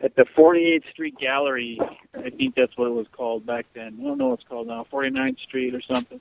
[0.00, 1.78] at the 48th Street Gallery.
[2.14, 3.98] I think that's what it was called back then.
[4.00, 6.20] I don't know what it's called now, 49th Street or something.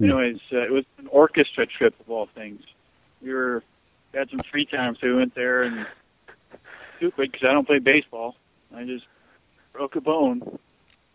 [0.00, 2.60] Anyways, uh, it was an orchestra trip of all things.
[3.22, 3.62] We were
[4.12, 5.86] had some free time, so we went there and
[6.96, 8.36] stupid because I don't play baseball.
[8.74, 9.06] I just
[9.72, 10.58] broke a bone.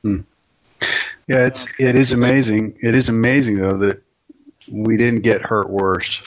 [0.02, 0.22] Hmm.
[1.28, 2.78] Yeah, it's it is amazing.
[2.82, 4.02] It is amazing though that
[4.72, 6.22] we didn't get hurt worse,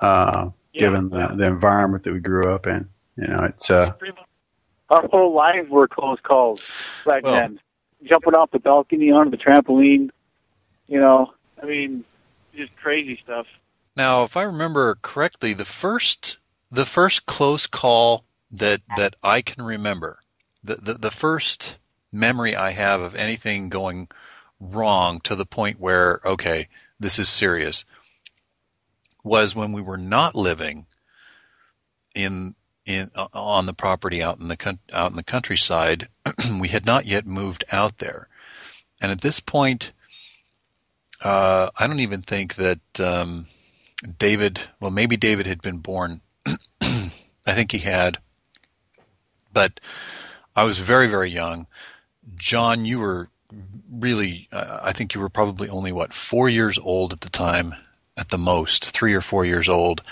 [0.00, 0.80] uh, Yeah.
[0.80, 2.88] given the, the environment that we grew up in.
[3.16, 3.92] You know, it's uh,
[4.90, 6.62] Our whole lives were close calls
[7.06, 7.60] back Well- then.
[8.04, 10.10] Jumping off the balcony onto the trampoline,
[10.86, 11.32] you know.
[11.62, 12.04] I mean,
[12.54, 13.46] just crazy stuff.
[13.96, 16.38] Now, if I remember correctly, the first
[16.70, 20.20] the first close call that that I can remember,
[20.62, 21.78] the the, the first
[22.12, 24.08] memory I have of anything going
[24.60, 26.68] wrong to the point where okay,
[27.00, 27.84] this is serious,
[29.24, 30.86] was when we were not living
[32.14, 32.54] in
[32.86, 36.08] in on the property out in the out in the countryside.
[36.60, 38.28] we had not yet moved out there,
[39.00, 39.92] and at this point,
[41.22, 43.00] uh, I don't even think that.
[43.00, 43.46] Um,
[44.18, 46.20] David, well, maybe David had been born.
[46.80, 47.10] I
[47.46, 48.18] think he had.
[49.52, 49.80] But
[50.54, 51.66] I was very, very young.
[52.36, 53.28] John, you were
[53.90, 57.74] really, uh, I think you were probably only, what, four years old at the time,
[58.16, 60.02] at the most, three or four years old.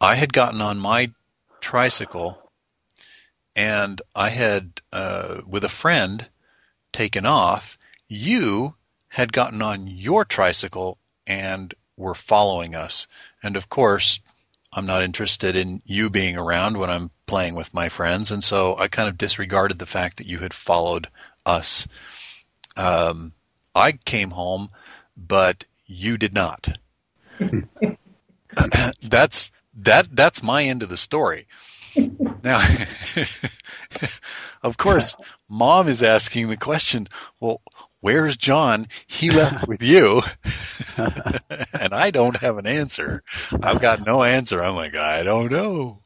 [0.00, 1.12] I had gotten on my
[1.60, 2.42] tricycle
[3.54, 6.28] and I had, uh, with a friend,
[6.92, 7.78] taken off.
[8.08, 8.74] You
[9.16, 13.06] had gotten on your tricycle and were following us.
[13.42, 14.20] And of course,
[14.74, 18.30] I'm not interested in you being around when I'm playing with my friends.
[18.30, 21.08] And so I kind of disregarded the fact that you had followed
[21.46, 21.88] us.
[22.76, 23.32] Um,
[23.74, 24.68] I came home,
[25.16, 26.68] but you did not.
[29.02, 31.46] that's that that's my end of the story.
[32.44, 32.62] Now,
[34.62, 35.16] of course,
[35.48, 37.08] mom is asking the question,
[37.40, 37.62] well,
[38.06, 38.86] where's John?
[39.08, 40.22] He left with you.
[40.96, 43.24] and I don't have an answer.
[43.60, 44.62] I've got no answer.
[44.62, 46.04] I'm like, I don't know.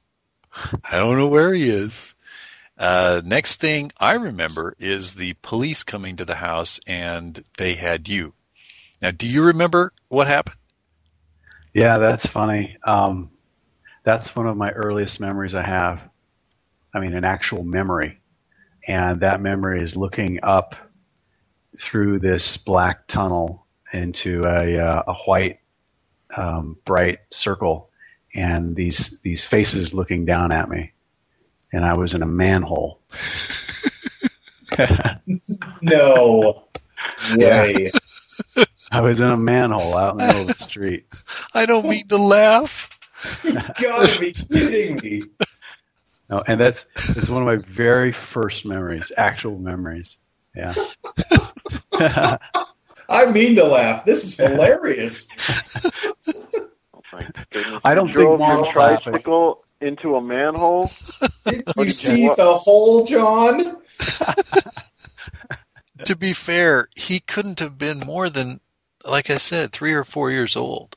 [0.82, 2.14] I don't know where he is.
[2.78, 8.08] Uh, next thing I remember is the police coming to the house and they had
[8.08, 8.32] you.
[9.02, 10.56] Now, do you remember what happened?
[11.74, 12.78] yeah, that's funny.
[12.82, 13.30] Um,
[14.04, 16.00] that's one of my earliest memories I have.
[16.94, 18.20] I mean, an actual memory,
[18.88, 20.74] and that memory is looking up
[21.78, 25.60] through this black tunnel into a uh, a white
[26.36, 27.90] um, bright circle,
[28.34, 30.92] and these these faces looking down at me,
[31.72, 33.00] and I was in a manhole.
[35.82, 36.64] No
[37.36, 37.90] way.
[38.92, 41.06] I was in a manhole out in the middle of the street.
[41.54, 42.88] I don't mean to laugh.
[43.44, 45.22] You gotta be kidding me.
[46.28, 50.16] No, and that's that's one of my very first memories, actual memories.
[50.54, 50.74] Yeah.
[53.08, 54.04] I mean to laugh.
[54.04, 55.28] This is hilarious.
[56.94, 57.80] Oh my goodness.
[57.84, 59.12] I don't You think drove Mom's your laughing.
[59.12, 60.90] tricycle into a manhole.
[61.44, 63.76] Did you see you- the hole, John?
[66.06, 68.58] To be fair, he couldn't have been more than,
[69.04, 70.96] like I said, three or four years old.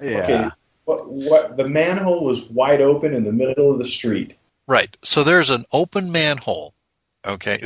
[0.00, 0.18] Yeah.
[0.18, 0.48] Okay.
[0.84, 1.56] What, what?
[1.56, 4.36] The manhole was wide open in the middle of the street.
[4.68, 4.96] Right.
[5.02, 6.72] So there's an open manhole.
[7.26, 7.64] Okay.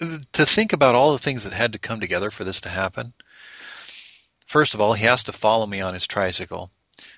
[0.00, 3.12] To think about all the things that had to come together for this to happen.
[4.46, 6.70] First of all, he has to follow me on his tricycle.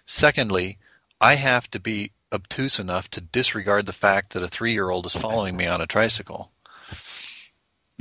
[0.07, 0.79] Secondly,
[1.21, 5.07] I have to be obtuse enough to disregard the fact that a three year old
[5.07, 6.51] is following me on a tricycle.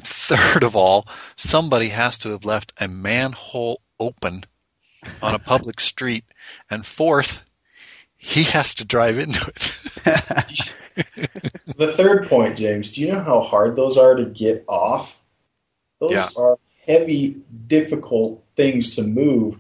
[0.02, 4.46] Third of all, somebody has to have left a manhole open
[5.22, 6.24] on a public street.
[6.70, 7.44] And fourth,
[8.22, 9.76] he has to drive into it.
[11.78, 15.18] the third point, James, do you know how hard those are to get off?
[16.00, 16.28] Those Yeah.
[16.38, 19.58] are heavy, difficult things to move.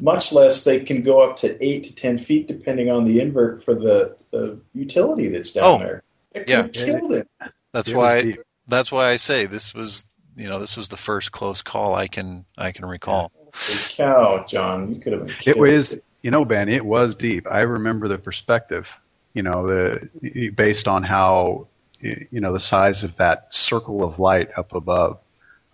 [0.00, 3.64] Much less they can go up to eight to ten feet, depending on the invert
[3.64, 6.02] for the, the utility that's down Oh, there.
[6.32, 6.62] It yeah.
[6.62, 7.26] have killed him.
[7.72, 8.36] That's It why
[8.68, 10.06] that's why I say this was
[10.36, 13.32] you know this was the first close call I can I can recall.
[13.52, 17.46] Holy cow, John, you could have been It was, you know, Ben, it was deep.
[17.50, 18.86] I remember the perspective,
[19.34, 21.68] you know, the based on how,
[22.00, 25.18] you know, the size of that circle of light up above.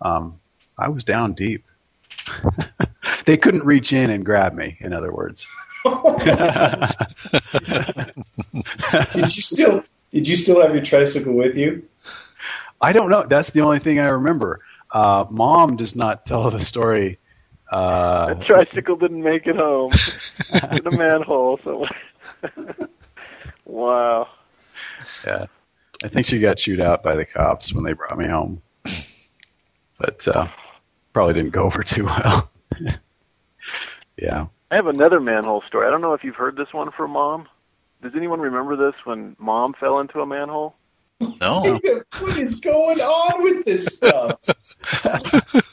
[0.01, 0.39] Um,
[0.77, 1.65] I was down deep.
[3.25, 4.77] they couldn't reach in and grab me.
[4.79, 5.47] In other words.
[5.85, 6.03] did
[9.35, 11.87] you still did you still have your tricycle with you?
[12.81, 13.25] I don't know.
[13.27, 14.61] That's the only thing I remember.
[14.91, 17.19] Uh, Mom does not tell the story.
[17.71, 19.91] Uh, That tricycle didn't make it home.
[20.71, 21.89] in a manhole somewhere.
[23.65, 24.27] wow.
[25.25, 25.45] Yeah.
[26.03, 28.61] I think she got chewed out by the cops when they brought me home.
[29.97, 30.47] But uh,
[31.13, 32.49] probably didn't go over too well.
[34.17, 34.47] yeah.
[34.71, 35.87] I have another manhole story.
[35.87, 37.47] I don't know if you've heard this one from mom.
[38.01, 40.75] Does anyone remember this when mom fell into a manhole?
[41.19, 41.79] No.
[42.19, 44.39] what is going on with this stuff?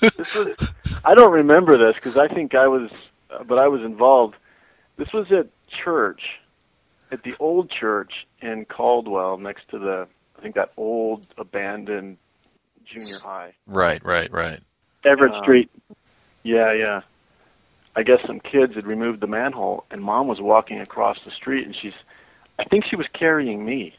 [0.01, 0.57] This was
[1.05, 2.91] I don't remember this because I think I was
[3.31, 4.37] uh, but I was involved.
[4.97, 6.39] This was at church.
[7.11, 10.07] At the old church in Caldwell next to the
[10.39, 12.19] I think that old abandoned
[12.85, 13.55] junior high.
[13.67, 14.61] Right, right, right.
[15.05, 15.71] Everett Uh, Street.
[16.43, 17.03] Yeah, yeah.
[17.95, 21.67] I guess some kids had removed the manhole, and mom was walking across the street,
[21.67, 21.93] and she's,
[22.59, 23.95] I think she was carrying me.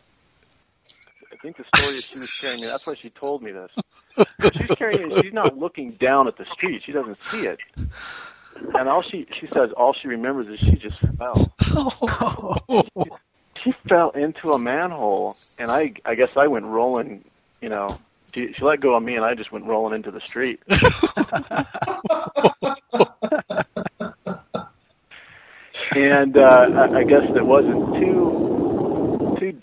[1.34, 2.68] I think the story is she was carrying me.
[2.68, 3.76] That's why she told me this.
[4.56, 5.22] She's carrying me.
[5.22, 6.84] She's not looking down at the street.
[6.86, 7.60] She doesn't see it.
[8.76, 11.54] And all she she says all she remembers is she just fell.
[11.72, 12.84] Oh.
[13.64, 17.24] She fell into a manhole, and I I guess I went rolling.
[17.62, 17.98] You know,
[18.36, 20.60] she, she let go of me, and I just went rolling into the street.
[25.96, 28.43] and uh, I, I guess it wasn't too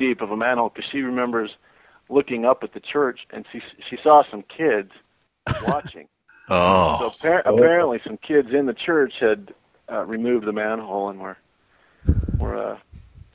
[0.01, 1.55] deep of a manhole because she remembers
[2.09, 4.91] looking up at the church and she she saw some kids
[5.65, 6.09] watching.
[6.49, 9.55] oh, So appar- apparently, some kids in the church had
[9.93, 11.37] uh, removed the manhole and were
[12.39, 12.79] were uh,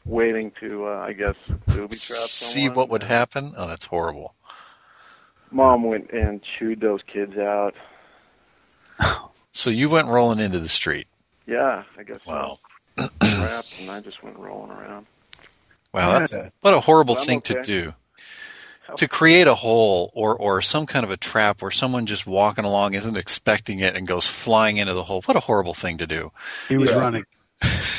[0.05, 1.35] waiting to, uh, I guess,
[1.67, 3.53] booby trap see what would happen?
[3.55, 4.33] Oh, that's horrible.
[5.51, 7.75] Mom went and chewed those kids out.
[9.53, 11.07] So you went rolling into the street.
[11.45, 12.59] Yeah, I guess Wow.
[12.97, 13.09] so.
[13.21, 15.05] And I just went rolling around.
[15.95, 16.49] Wow, that's Yeah.
[16.61, 17.93] what a horrible Well, I'm thing to do.
[18.87, 18.95] Oh.
[18.97, 22.65] To create a hole or or some kind of a trap where someone just walking
[22.65, 25.21] along isn't expecting it and goes flying into the hole.
[25.23, 26.31] What a horrible thing to do.
[26.69, 26.97] He was Yeah.
[26.97, 27.23] running.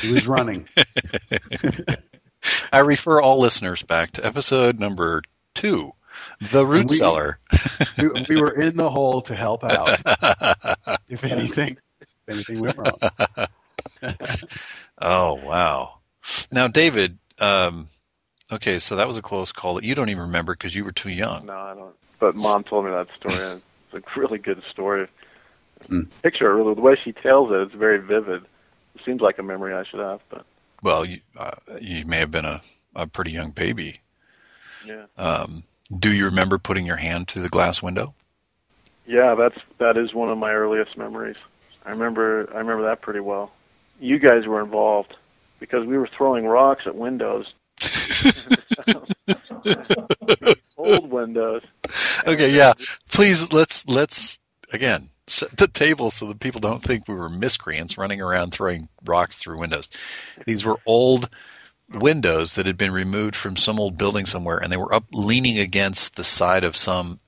[0.01, 0.67] He was running.
[2.71, 5.91] I refer all listeners back to episode number two,
[6.51, 7.39] The Root And we- Cellar.
[7.97, 9.99] we, we were in the hole to help out.
[11.09, 14.17] If anything, if anything went wrong.
[15.01, 15.99] oh, wow.
[16.51, 17.89] Now, David, um,
[18.51, 20.91] okay, so that was a close call that you don't even remember because you were
[20.91, 21.45] too young.
[21.45, 21.95] No, I don't.
[22.19, 23.51] But mom told me that story.
[23.51, 23.61] and
[23.93, 25.07] It's a really good story.
[25.89, 26.07] Mm.
[26.23, 27.55] Picture really the way she tells it.
[27.61, 28.43] It's very vivid.
[28.95, 30.45] It seems like a memory I should have, but
[30.81, 32.61] Well, you, uh, you may have been a,
[32.95, 34.01] a pretty young baby.
[34.85, 35.63] yeah, Um,
[35.97, 38.13] do you remember putting your hand through the glass window?
[39.05, 39.35] yeah.
[39.35, 41.37] That's that is one of my earliest memories.
[41.85, 43.51] I remember I remember that pretty well.
[43.99, 45.15] You guys were involved
[45.59, 47.53] because we were throwing rocks at windows,
[50.77, 51.61] old windows.
[52.25, 52.73] Okay, yeah.
[53.09, 54.39] Please let's let's
[54.71, 58.87] again set the table so that people don't think we were miscreants running around throwing
[59.05, 59.89] rocks through windows.
[60.45, 61.29] These were old
[61.93, 65.59] windows that had been removed from some old building somewhere, and they were up leaning
[65.59, 67.19] against the side of some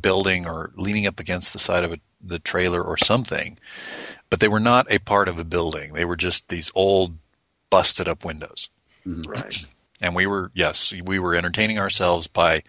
[0.00, 3.58] building or leaning up against the side of a, the trailer or something.
[4.28, 5.92] But they were not a part of a building.
[5.92, 7.16] They were just these old
[7.70, 8.70] busted up windows.
[9.04, 9.66] Right.
[10.00, 12.64] And we were, yes, we were entertaining ourselves by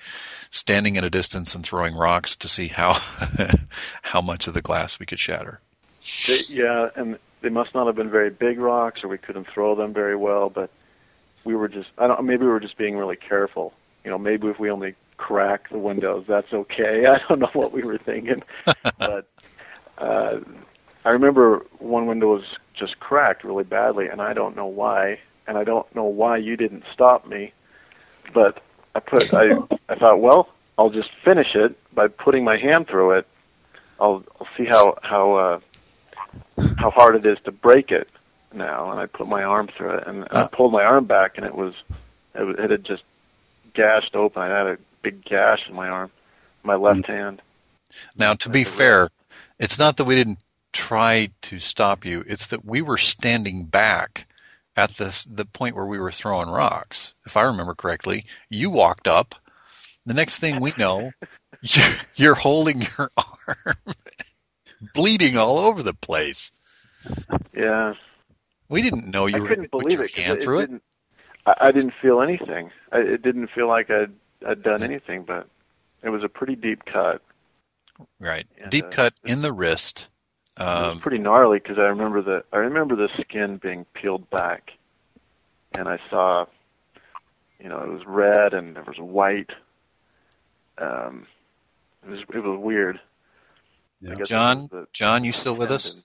[0.49, 2.93] standing at a distance and throwing rocks to see how
[4.01, 5.59] how much of the glass we could shatter.
[6.47, 9.93] Yeah, and they must not have been very big rocks, or we couldn't throw them
[9.93, 10.49] very well.
[10.49, 10.69] But
[11.43, 13.73] we were just, I don't, maybe we were just being really careful.
[14.05, 17.05] You know, maybe if we only crack the windows, that's okay.
[17.07, 18.41] I don't know what we were thinking,
[18.97, 19.27] but
[19.97, 20.39] uh,
[21.03, 22.45] I remember one window was
[22.77, 26.55] just cracked really badly, and I don't know why, and I don't know why you
[26.57, 27.53] didn't stop me,
[28.33, 28.61] but
[28.95, 29.49] I put I
[29.89, 33.27] I thought, well, I'll just finish it by putting my hand through it.
[33.99, 35.59] I'll I'll see how how uh,
[36.77, 38.07] how hard it is to break it
[38.53, 40.47] now, and I put my arm through it, and I Ah.
[40.47, 41.73] pulled my arm back, and it was
[42.35, 43.03] it, was- it had just
[43.73, 44.41] gashed open.
[44.41, 46.11] I had a big gash in my arm,
[46.63, 47.41] my left hand.
[48.17, 49.09] Now, to be fair,
[49.59, 50.39] it's not that we didn't
[50.77, 52.23] try to stop you.
[52.27, 54.27] It's that we were standing back
[54.75, 57.15] at the the point where we were throwing rocks.
[57.25, 59.33] If I remember correctly, you walked up.
[60.05, 61.11] The next thing we know,
[62.15, 63.75] you're, holding your arm,
[64.93, 66.51] bleeding all over the place.
[67.53, 67.95] Yeah,
[68.69, 70.15] We didn't know you I were couldn't believe it.
[70.15, 70.67] hand through it.
[70.67, 70.83] Didn't,
[71.45, 72.71] I didn't feel anything.
[72.91, 74.13] I, it didn't feel like I'd
[74.47, 75.49] I'd done anything, but
[76.03, 77.21] it was a pretty deep cut.
[78.19, 80.07] Right, And, deep uh, cut in the wrist.
[80.59, 84.29] It was Um, pretty gnarly because I remember the I remember the skin being peeled
[84.29, 84.71] back,
[85.73, 86.45] and I saw,
[87.59, 89.51] you know, it was red and there was white.
[90.77, 91.27] Um,
[92.03, 92.99] it was it was weird.
[94.01, 94.11] Yeah.
[94.11, 95.99] I guess it John, was the John, you still with us?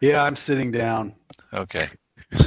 [0.00, 1.14] Yeah, I'm sitting down.
[1.52, 1.88] Okay.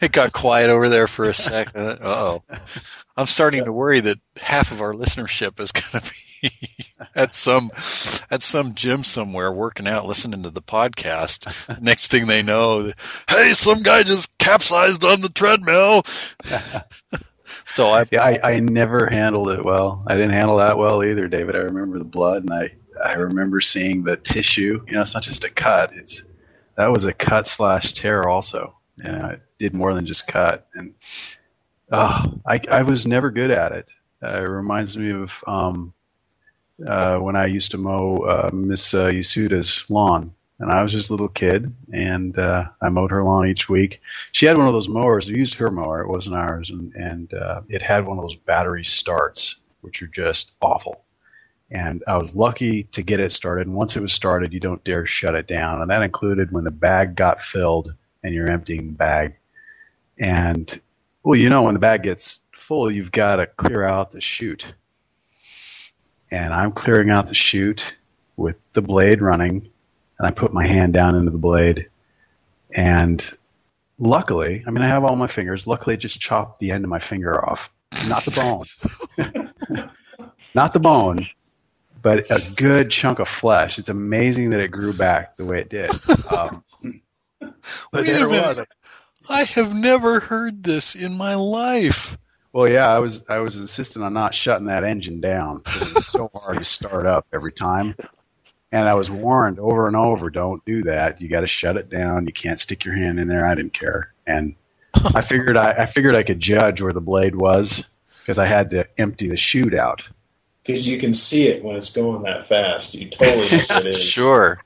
[0.00, 1.80] It got quiet over there for a second.
[1.80, 2.42] Uh oh.
[3.16, 6.16] I'm starting to worry that half of our listenership is going to be
[7.14, 7.70] at some
[8.30, 11.80] at some gym somewhere working out, listening to the podcast.
[11.80, 12.92] Next thing they know,
[13.28, 16.04] hey, some guy just capsized on the treadmill.
[17.74, 20.04] so I Yeah, I, I never handled it well.
[20.06, 21.56] I didn't handle that well either, David.
[21.56, 22.72] I remember the blood, and I
[23.04, 24.84] I remember seeing the tissue.
[24.86, 25.92] You know, it's not just a cut.
[25.94, 26.22] It's
[26.76, 28.74] that was a cut slash tear also.
[28.96, 30.66] Yeah, it did more than just cut.
[30.74, 30.94] And
[31.92, 33.88] oh, I I was never good at it.
[34.22, 35.94] Uh, it reminds me of um,
[36.86, 40.34] uh, when I used to mow uh, Miss uh, Yasuda's lawn.
[40.60, 44.00] And I was just a little kid, and uh, I mowed her lawn each week
[44.32, 45.28] she had one of those mowers.
[45.28, 46.00] We used her mower.
[46.00, 50.08] It wasn't ours, and and uh, it had one of those battery starts, which are
[50.08, 51.04] just awful.
[51.70, 53.66] And I was lucky to get it started.
[53.66, 55.82] And once it was started, you don't dare shut it down.
[55.82, 59.34] And that included when the bag got filled and you're emptying the bag.
[60.18, 60.80] And
[61.22, 64.72] well, you know, when the bag gets full, you've got to clear out the chute.
[66.30, 67.96] And I'm clearing out the chute
[68.36, 69.68] with the blade running,
[70.18, 71.88] and I put my hand down into the blade,
[72.74, 73.22] and
[73.98, 75.66] luckily, I mean, I have all my fingers.
[75.66, 77.70] Luckily, it just chopped the end of my finger off,
[78.08, 78.66] not the
[79.18, 79.90] bone,
[80.54, 81.26] not the bone,
[82.02, 83.78] but a good chunk of flesh.
[83.78, 85.90] It's amazing that it grew back the way it did.
[86.30, 86.62] Um,
[87.40, 87.52] but
[87.92, 88.58] Wait a there it minute.
[88.58, 88.66] was.
[89.30, 92.16] I have never heard this in my life.
[92.52, 95.94] Well, yeah, I was I was insistent on not shutting that engine down because it
[95.94, 97.94] was so hard to start up every time.
[98.72, 101.20] And I was warned over and over, don't do that.
[101.20, 102.26] You got to shut it down.
[102.26, 103.46] You can't stick your hand in there.
[103.46, 104.12] I didn't care.
[104.26, 104.56] And
[104.94, 107.84] I figured I, I figured I could judge where the blade was
[108.20, 110.02] because I had to empty the chute out.
[110.62, 112.94] Because you can see it when it's going that fast.
[112.94, 114.02] You totally know what it is.
[114.08, 114.60] Sure.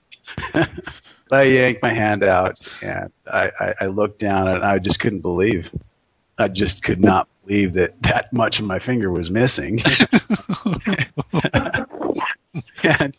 [1.30, 5.20] I yanked my hand out and I, I, I looked down and I just couldn't
[5.20, 5.70] believe.
[6.36, 9.82] I just could not believe that that much of my finger was missing.
[12.82, 13.16] and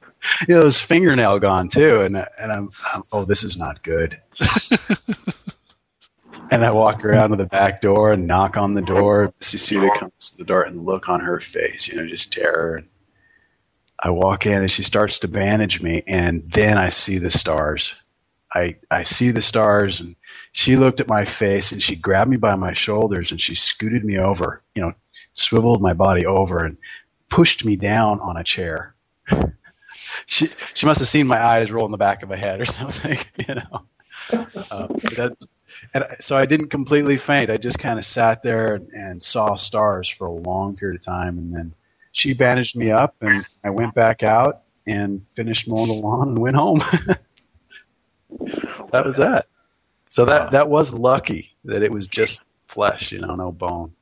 [0.48, 3.84] you know, it was fingernail gone too, and and I'm, I'm oh this is not
[3.84, 4.20] good.
[6.52, 9.34] and I walk around to the back door and knock on the door.
[9.40, 12.76] Miss Yasuda comes to the door and look on her face, you know, just terror.
[12.76, 12.88] And
[14.02, 17.96] I walk in and she starts to bandage me, and then I see the stars.
[18.54, 20.16] I I see the stars, and
[20.54, 24.06] she looked at my face and she grabbed me by my shoulders and she scooted
[24.06, 24.94] me over, you know,
[25.34, 26.78] swiveled my body over and
[27.30, 28.94] pushed me down on a chair.
[30.28, 32.66] she she must have seen my eyes roll in the back of my head or
[32.80, 33.86] something, you know.
[34.32, 34.88] Uh,
[35.18, 35.44] that's,
[35.96, 37.50] and so I didn't completely faint.
[37.50, 41.06] I just kind of sat there and, and saw stars for a long period of
[41.06, 41.74] time, and then
[42.12, 46.38] she bandaged me up, and I went back out and finished mowing the lawn and
[46.38, 46.80] went home.
[48.92, 49.48] that was that.
[50.14, 53.94] So that that was lucky that it was just flesh, you know, no bone.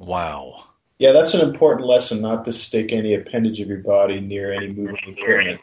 [0.00, 0.64] Wow.
[0.98, 4.66] Yeah, that's an important lesson not to stick any appendage of your body near any
[4.66, 5.60] moving equipment.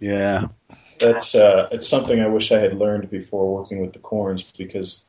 [0.00, 0.48] Yeah.
[0.98, 5.06] That's uh, it's something I wish I had learned before working with the corns because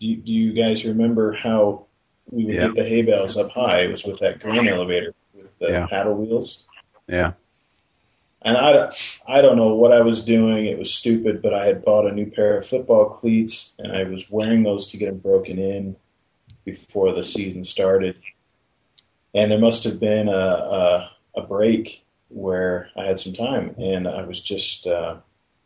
[0.00, 1.86] do you, do you guys remember how
[2.28, 2.66] we would Yeah.
[2.66, 3.82] get the hay bales up high?
[3.82, 5.86] It was with that grain elevator with the Yeah.
[5.86, 6.64] paddle wheels.
[7.06, 7.34] Yeah.
[8.40, 8.92] And I,
[9.26, 10.66] I don't know what I was doing.
[10.66, 14.04] It was stupid, but I had bought a new pair of football cleats and I
[14.04, 15.96] was wearing those to get them broken in
[16.64, 18.16] before the season started.
[19.34, 24.06] And there must have been a, a, a break where I had some time and
[24.06, 25.18] I was just, uh,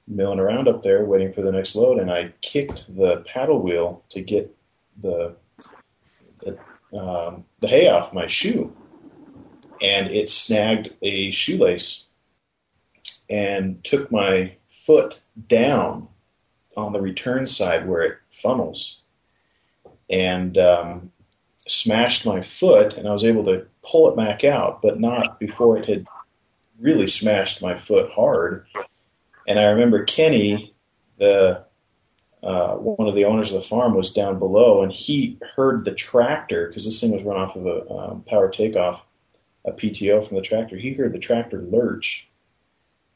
[0.06, 4.04] milling around up there waiting for the next load, and I kicked the paddle wheel
[4.10, 4.54] to get
[5.00, 5.36] the
[6.40, 6.58] the,
[6.96, 8.74] um, the hay off my shoe,
[9.80, 12.06] and it snagged a shoelace
[13.28, 16.08] and took my foot down
[16.76, 18.98] on the return side where it funnels,
[20.08, 21.12] and um,
[21.66, 25.78] smashed my foot, and I was able to pull it back out, but not before
[25.78, 26.06] it had
[26.80, 28.66] really smashed my foot hard.
[29.46, 30.74] And I remember Kenny,
[31.18, 31.64] the
[32.42, 35.94] uh, one of the owners of the farm, was down below, and he heard the
[35.94, 39.00] tractor because this thing was run off of a um, power takeoff,
[39.64, 40.76] a PTO from the tractor.
[40.76, 42.28] He heard the tractor lurch,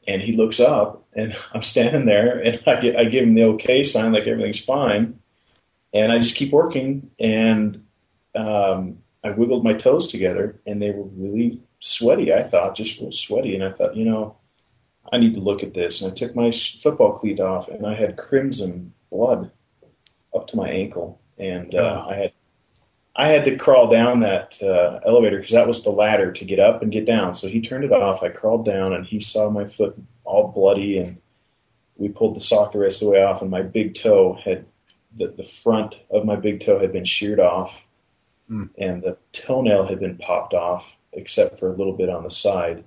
[0.07, 3.43] and he looks up, and I'm standing there, and I, get, I give him the
[3.43, 5.19] okay sign, like everything's fine,
[5.93, 7.85] and I just keep working, and
[8.35, 12.33] um, I wiggled my toes together, and they were really sweaty.
[12.33, 14.37] I thought just real sweaty, and I thought, you know,
[15.11, 16.01] I need to look at this.
[16.01, 19.51] And I took my football cleat off, and I had crimson blood
[20.35, 22.33] up to my ankle, and uh, I had
[23.19, 26.59] I had to crawl down that uh, elevator because that was the ladder to get
[26.59, 27.33] up and get down.
[27.33, 28.21] So he turned it off.
[28.21, 31.17] I crawled down, and he saw my foot all bloody, and
[31.97, 34.65] we pulled the sock the rest of the way off, and my big toe had
[35.15, 37.73] the, the front of my big toe had been sheared off,
[38.51, 38.69] mm.
[38.77, 42.83] and the toenail had been popped off, except for a little bit on the side.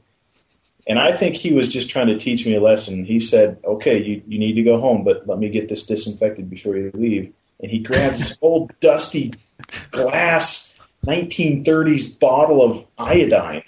[0.86, 3.04] And I think he was just trying to teach me a lesson.
[3.04, 6.48] He said, "Okay, you you need to go home, but let me get this disinfected
[6.48, 9.32] before you leave." And he grabs this old dusty
[9.90, 10.72] glass
[11.06, 13.62] 1930s bottle of iodine.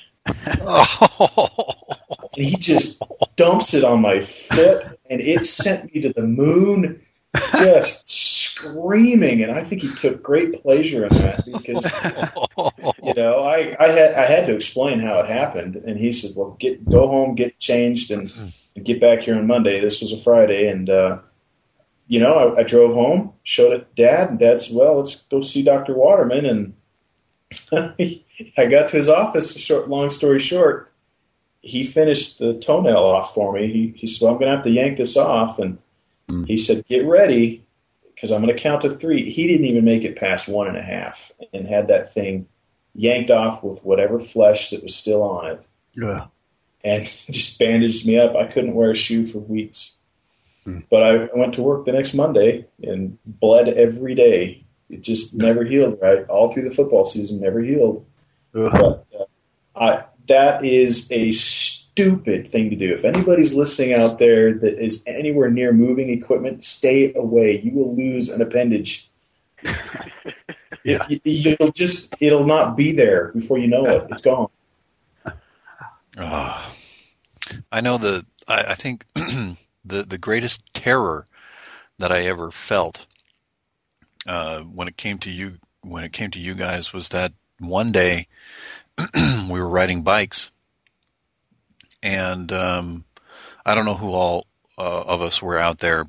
[2.36, 3.03] and he just
[3.36, 7.03] dumps it on my foot, and it sent me to the moon
[7.57, 11.84] just screaming, and I think he took great pleasure in that because
[13.03, 16.32] you know I I had I had to explain how it happened, and he said,
[16.36, 18.30] "Well, get go home, get changed, and,
[18.76, 21.18] and get back here on Monday." This was a Friday, and uh,
[22.12, 25.16] you know I, I drove home, showed it to Dad, and Dad said, "Well, let's
[25.30, 26.74] go see Doctor Waterman," and
[28.56, 29.56] I got to his office.
[29.56, 30.92] Short, long story short,
[31.60, 33.72] he finished the toenail off for me.
[33.72, 35.78] He, he said, well, "I'm going to have to yank this off," and
[36.28, 36.46] Mm.
[36.46, 37.64] He said, "Get ready,
[38.14, 39.30] because I'm going to count to three.
[39.30, 42.48] He didn't even make it past one and a half, and had that thing
[42.94, 45.66] yanked off with whatever flesh that was still on it.
[45.94, 46.26] Yeah.
[46.84, 48.34] And just bandaged me up.
[48.34, 49.94] I couldn't wear a shoe for weeks.
[50.66, 50.84] Mm.
[50.90, 54.64] But I went to work the next Monday and bled every day.
[54.88, 56.24] It just never healed right.
[56.28, 58.06] All through the football season, never healed.
[58.54, 58.70] Uh-huh.
[58.70, 59.24] But uh,
[59.74, 62.94] I, that is a stupid thing to do.
[62.94, 67.60] If anybody's listening out there that is anywhere near moving equipment, stay away.
[67.62, 69.10] You will lose an appendage.
[70.84, 71.06] yeah.
[71.08, 74.06] It, will just, it'll not be there before you know it.
[74.10, 74.48] It's gone.
[76.16, 76.70] Uh,
[77.70, 79.06] I know the, I, I think
[79.85, 81.26] the, the greatest terror
[81.99, 83.07] that I ever felt,
[84.26, 87.93] uh, when it came to you, when it came to you guys was that one
[87.93, 88.28] day
[89.14, 90.51] we were riding bikes
[92.03, 93.05] and um,
[93.64, 96.09] I don't know who all uh, of us were out there.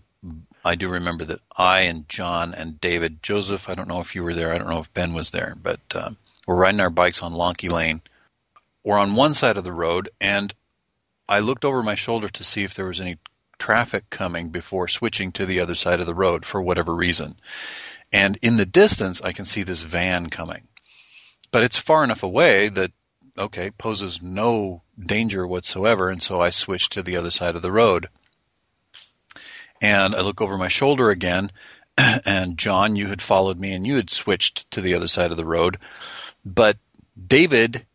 [0.66, 3.70] I do remember that I and John and David, Joseph.
[3.70, 4.54] I don't know if you were there.
[4.54, 6.18] I don't know if Ben was there, but um,
[6.48, 8.02] we're riding our bikes on Lonky Lane.
[8.84, 10.54] We're on one side of the road, and
[11.28, 13.18] I looked over my shoulder to see if there was any
[13.58, 17.36] traffic coming before switching to the other side of the road for whatever reason.
[18.12, 20.68] And in the distance, I can see this van coming.
[21.52, 22.92] But it's far enough away that
[23.38, 27.72] okay, poses no danger whatsoever, and so I switch to the other side of the
[27.72, 28.10] road.
[29.82, 31.52] And I look over my shoulder again,
[31.98, 35.38] and John, you had followed me and you had switched to the other side of
[35.38, 35.80] the road.
[36.46, 36.78] But
[37.28, 37.86] David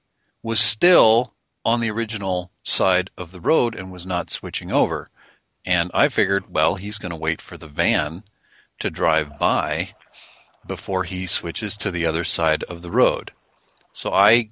[0.43, 1.33] was still
[1.65, 5.09] on the original side of the road and was not switching over.
[5.69, 8.25] And I figured, well, he's going to wait for the van
[8.79, 9.91] to drive by
[10.67, 13.33] before he switches to the other side of the road.
[13.93, 14.49] So I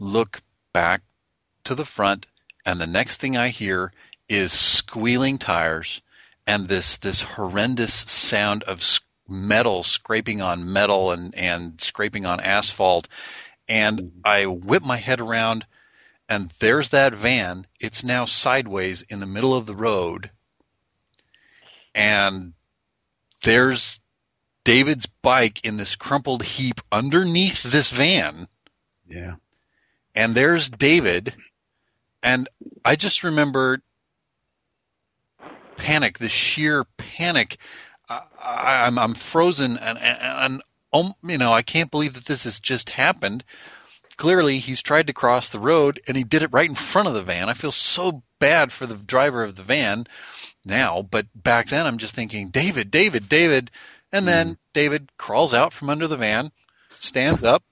[0.00, 0.42] look
[0.72, 1.02] back
[1.66, 2.26] to the front,
[2.64, 3.92] and the next thing I hear
[4.28, 6.02] is squealing tires
[6.48, 8.82] and this this horrendous sound of
[9.28, 13.06] metal scraping on metal and and scraping on asphalt.
[13.68, 14.18] And mm-hmm.
[14.24, 15.64] I whip my head around,
[16.28, 17.68] and there's that van.
[17.78, 20.32] It's now sideways in the middle of the road,
[21.96, 22.52] and
[23.42, 24.00] there's
[24.64, 28.46] David's bike in this crumpled heap underneath this van.
[29.08, 29.34] Yeah
[30.16, 31.34] and there's David,
[32.22, 32.48] and
[32.84, 33.80] I just remember
[35.76, 37.58] panic, the sheer panic.
[38.08, 42.24] I, am I'm, I'm frozen, and, and, and um, you know I can't believe that
[42.24, 43.44] this has just happened.
[44.16, 47.14] Clearly, he's tried to cross the road, and he did it right in front of
[47.14, 47.50] the van.
[47.50, 50.06] I feel so bad for the driver of the van
[50.66, 53.70] now, but back then I'm just thinking, David, David, David.
[54.12, 54.56] And then Mm.
[54.72, 56.52] David crawls out from under the van,
[56.88, 57.62] stands up,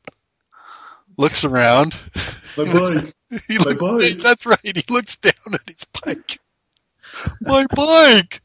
[1.16, 1.96] looks around.
[2.56, 3.14] My He looks- bike.
[3.48, 4.22] He My looks, bike.
[4.22, 4.58] That's right.
[4.62, 6.38] He looks down at his bike.
[7.40, 8.40] My bike.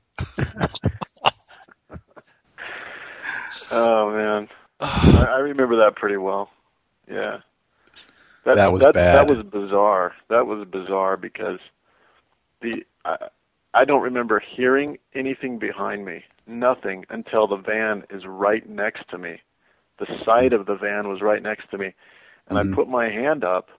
[3.71, 6.49] Oh man, I, I remember that pretty well.
[7.09, 7.39] Yeah,
[8.45, 9.15] That was that, bad.
[9.27, 10.13] That was bizarre.
[10.29, 11.59] That was bizarre because
[12.61, 13.17] the I,
[13.73, 19.17] I don't remember hearing anything behind me, nothing until the van is right next to
[19.17, 19.41] me.
[19.99, 21.93] The side of the van was right next to me,
[22.47, 22.71] and Mhm.
[22.71, 23.69] I put my hand up,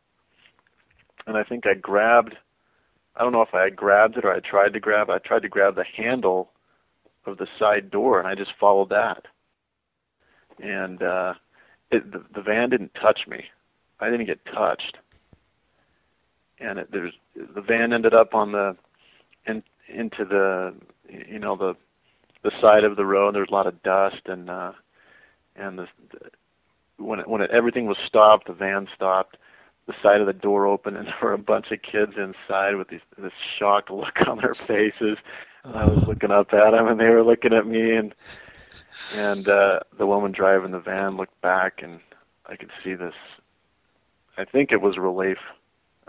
[1.27, 2.37] and I think I grabbed.
[3.17, 5.11] I don't know if I had grabbed it or I tried to grab.
[5.11, 6.53] I tried to grab the handle
[7.27, 9.27] of the side door, and I just followed that.
[10.61, 11.35] And uh,
[11.91, 13.51] it, the, the van didn't touch me.
[13.99, 14.99] I didn't get touched.
[16.59, 18.77] And it, there's the van ended up on the
[19.47, 19.63] in,
[19.93, 20.75] into the
[21.09, 21.77] you know the
[22.43, 23.35] the side of the road.
[23.35, 24.73] There was a lot of dust and uh,
[25.57, 26.31] and the, the
[26.97, 29.37] when it, when it, everything was stopped, the van stopped.
[29.87, 32.89] The side of the door opened, and there were a bunch of kids inside with
[32.89, 35.19] these, this shocked look on their faces.
[35.65, 38.15] And I was looking up at them, and they were looking at me, and
[39.15, 42.01] and uh, the woman driving the van looked back, and
[42.47, 43.15] I could see this.
[44.37, 45.39] I think it was relief.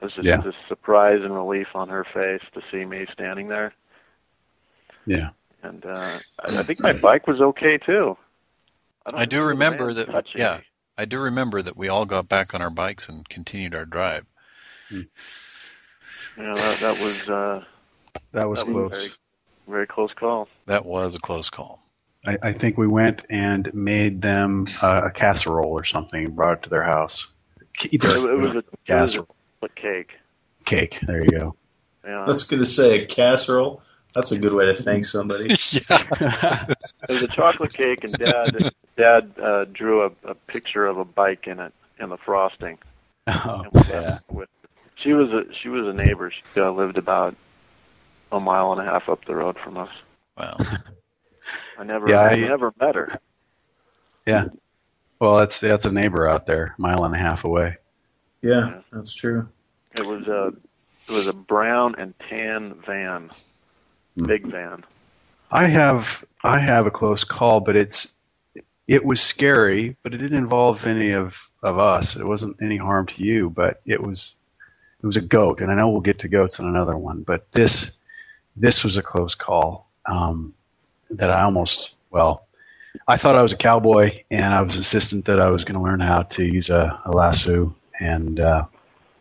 [0.01, 0.41] It was just Yeah.
[0.41, 3.73] this surprise and relief on her face to see me standing there,
[5.05, 5.29] Yeah.
[5.61, 8.17] and uh, I, I think my bike was okay too.
[9.07, 10.57] don't I do remember that- touching yeah.
[10.57, 10.63] me.
[10.97, 14.25] I do remember that we all got back on our bikes and continued our drive.
[14.91, 15.03] Yeah,
[16.37, 17.63] that, that was uh,
[18.33, 18.91] That was that close.
[18.91, 19.09] a very,
[19.67, 20.47] very close call.
[20.65, 21.81] That was a close call.
[22.25, 26.57] I, I think we went and made them uh, a casserole or something and brought
[26.59, 27.25] it to their house.
[27.83, 30.11] It, it was a it was casserole a cake.
[30.65, 30.99] cake.
[31.05, 31.55] There you go.
[32.05, 33.81] Yeah, I was going to say a casserole.
[34.13, 35.45] That's a good way to thank somebody.
[35.71, 36.65] yeah.
[37.09, 41.05] it was a chocolate cake, and Dad Dad uh, drew a, a picture of a
[41.05, 42.77] bike in it in the frosting.
[43.27, 44.19] oh, yeah.
[44.29, 44.49] with,
[44.95, 46.31] she was a she was a neighbor.
[46.31, 47.35] She uh, lived about
[48.31, 49.89] a mile and a half up the road from us.
[50.37, 50.57] Wow.
[51.77, 53.19] I never Yeah, I, I- never met her.
[54.25, 54.45] Yeah.
[55.19, 57.77] Well, that's that's a neighbor out there, mile and a half away.
[58.41, 59.47] Yeah, that's true.
[59.97, 60.51] It was a
[61.07, 63.29] it was a brown and tan van,
[64.17, 64.25] Hmm.
[64.25, 64.83] big van.
[65.51, 66.05] I have
[66.43, 68.07] I have a close call, but it's
[68.87, 71.33] it was scary, but it didn't involve any of
[71.63, 72.15] of us.
[72.15, 74.35] It wasn't any harm to you, but it was
[75.01, 77.51] it was a goat, and I know we'll get to goats in another one, but
[77.51, 77.91] this
[78.55, 80.53] this was a close call um,
[81.09, 82.47] that I almost well.
[83.07, 85.81] I thought I was a cowboy, and I was insistent that I was going to
[85.81, 88.65] learn how to use a, a lasso, and uh,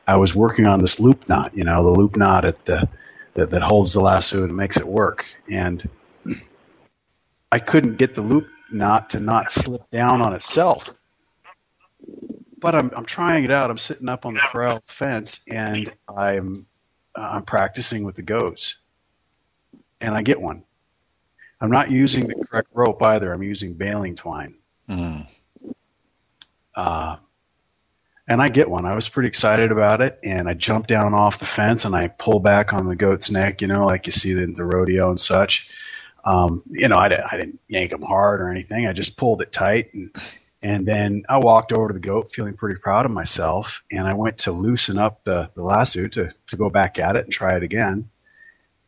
[0.06, 2.88] I was working on this loop knot, you know, the loop knot at the
[3.34, 5.24] that, that holds the lasso and makes it work.
[5.48, 5.88] And
[7.52, 10.88] I couldn't get the loop knot to not slip down on itself.
[12.58, 13.70] But I'm I'm trying it out.
[13.70, 16.66] I'm sitting up on the corral fence and I'm
[17.16, 18.76] uh, I'm practicing with the goats,
[20.00, 20.64] and I get one.
[21.60, 23.32] I'm not using the correct rope either.
[23.32, 24.54] I'm using baling twine.
[24.88, 25.26] Mm.
[26.74, 27.16] Uh,
[28.30, 28.86] and I get one.
[28.86, 32.06] I was pretty excited about it, and I jump down off the fence and I
[32.06, 35.18] pull back on the goat's neck, you know, like you see in the rodeo and
[35.18, 35.66] such.
[36.24, 38.86] Um, you know, I I didn't yank him hard or anything.
[38.86, 40.14] I just pulled it tight, and
[40.62, 44.14] and then I walked over to the goat, feeling pretty proud of myself, and I
[44.14, 47.56] went to loosen up the the lasso to to go back at it and try
[47.56, 48.10] it again,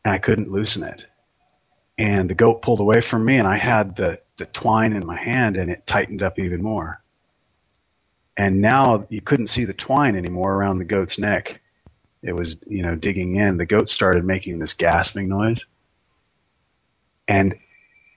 [0.05, 1.05] and I couldn't loosen it.
[1.99, 5.21] And the goat pulled away from me, and I had the the twine in my
[5.21, 7.02] hand, and it tightened up even more
[8.37, 11.61] and now you couldn't see the twine anymore around the goat's neck.
[12.23, 13.57] It was, you know, digging in.
[13.57, 15.65] The goat started making this gasping noise.
[17.29, 17.55] And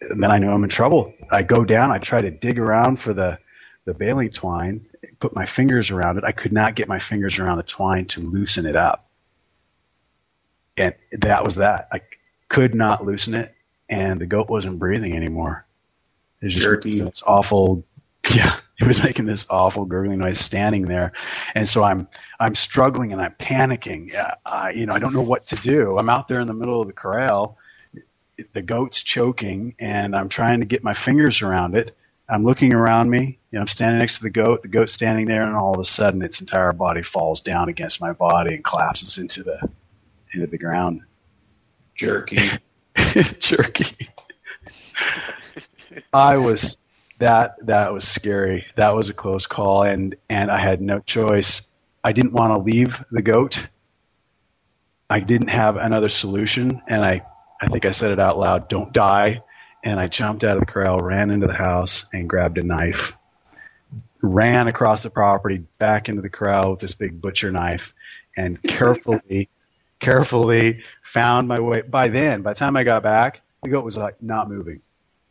[0.01, 1.13] then I knew I'm in trouble.
[1.31, 3.39] I go down, I try to dig around for the,
[3.85, 4.87] the baling twine,
[5.19, 6.23] put my fingers around it.
[6.23, 9.09] I could not get my fingers around the twine to loosen it up.
[10.77, 11.87] And that was that.
[11.91, 12.01] I
[12.49, 13.53] could not loosen it,
[13.89, 15.65] and the goat wasn't breathing anymore.
[16.41, 16.99] It was just Jerky.
[16.99, 17.83] this awful,
[18.33, 21.13] yeah, it was making this awful gurgling noise standing there,
[21.53, 22.07] and so I'm
[22.39, 24.11] I'm struggling and I'm panicking.
[24.11, 25.97] Yeah, I, you know, I don't know what to do.
[25.97, 27.57] I'm out there in the middle of the corral,
[28.53, 31.95] the goat's choking, and I'm trying to get my fingers around it.
[32.27, 35.27] I'm looking around me, you know, I'm standing next to the goat, the goat's standing
[35.27, 38.63] there, and all of a sudden its entire body falls down against my body and
[38.63, 39.69] collapses into the
[40.33, 41.01] into the ground.
[41.93, 42.49] Jerky.
[43.39, 44.09] Jerky.
[46.11, 46.77] I was
[47.19, 48.65] that that was scary.
[48.75, 51.61] That was a close call and and I had no choice.
[52.03, 53.57] I didn't want to leave the goat.
[55.09, 57.21] I didn't have another solution and I
[57.61, 59.41] I think I said it out loud, don't die.
[59.83, 63.13] And I jumped out of the corral, ran into the house, and grabbed a knife.
[64.21, 67.93] Ran across the property, back into the corral with this big butcher knife,
[68.35, 69.49] and carefully,
[69.99, 71.81] carefully found my way.
[71.81, 74.81] By then, by the time I got back, the goat was like not moving.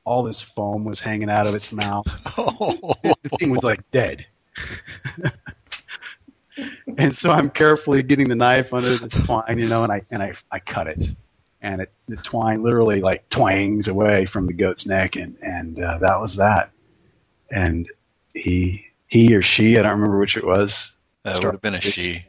[0.05, 2.05] All this foam was hanging out of its mouth.
[2.36, 4.26] the thing was like dead.
[6.98, 10.22] and so I'm carefully getting the knife under the twine, you know, and I and
[10.22, 11.07] I I cut it,
[11.62, 15.98] and it the twine literally like twangs away from the goat's neck, and and uh,
[15.98, 16.70] that was that.
[17.50, 17.90] And
[18.34, 20.92] he he or she, I don't remember which it was.
[21.22, 22.26] That would have been a she.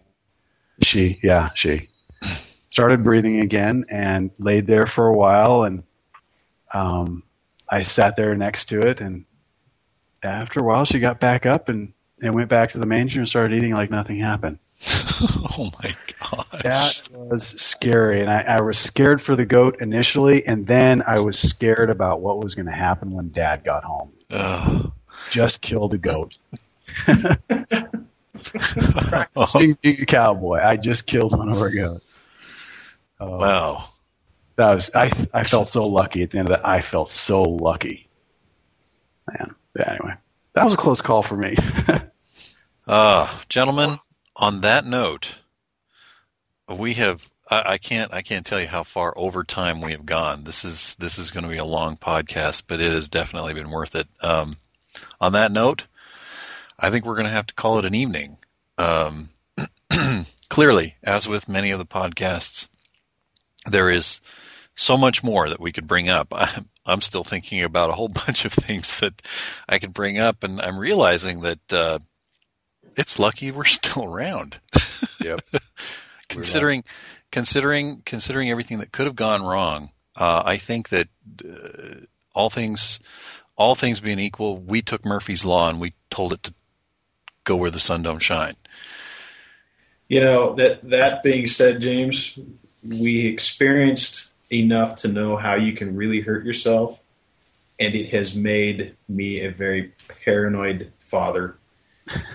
[0.82, 1.90] She, yeah, she
[2.70, 5.84] started breathing again and laid there for a while, and
[6.74, 7.24] um,
[7.70, 9.26] I sat there next to it, and
[10.24, 13.28] after a while, she got back up and and went back to the manger and
[13.28, 14.60] started eating like nothing happened.
[15.58, 16.64] oh my gosh.
[16.64, 18.22] That was scary.
[18.22, 22.22] And I, I was scared for the goat initially, and then I was scared about
[22.22, 24.14] what was going to happen when dad got home.
[24.32, 24.92] Ugh.
[25.32, 26.36] Just killed a goat.
[29.06, 30.60] Practicing being a cowboy.
[30.60, 32.06] I just killed one of our goats.
[33.20, 33.90] Oh, wow.
[34.58, 36.68] That was I I felt so lucky at the end of that.
[36.68, 38.08] I felt so lucky.
[39.28, 39.56] Man.
[39.78, 40.14] Yeah, anyway.
[40.54, 41.56] That was a close call for me.
[42.88, 43.98] Uh, gentlemen,
[44.36, 45.36] on that note,
[46.70, 50.06] we have I, I can't I can't tell you how far over time we have
[50.06, 50.44] gone.
[50.44, 53.72] This is this is going to be a long podcast, but it has definitely been
[53.72, 54.08] worth it.
[54.22, 54.58] Um,
[55.20, 55.88] on that note,
[56.78, 58.38] I think we're going to have to call it an evening.
[58.78, 59.30] Um,
[60.50, 62.68] clearly, as with many of the podcasts,
[63.66, 64.22] there is
[64.76, 66.34] so much more that we could bring up.
[66.34, 66.50] I,
[66.86, 69.22] I'm still thinking about a whole bunch of things that
[69.68, 72.00] I could bring up, and I'm realizing that uh,
[72.96, 74.60] it's lucky we're still around.
[75.22, 75.42] Yep.
[76.30, 76.84] considering
[77.32, 81.08] considering considering everything that could have gone wrong, uh, I think that
[81.44, 83.00] uh, all things
[83.58, 86.54] all things being equal, we took Murphy's law and we told it to
[87.46, 88.56] go where the sun don't shine.
[90.08, 92.38] You know that that being said, James,
[92.84, 97.02] we experienced enough to know how you can really hurt yourself,
[97.80, 99.94] and it has made me a very
[100.24, 101.58] paranoid father.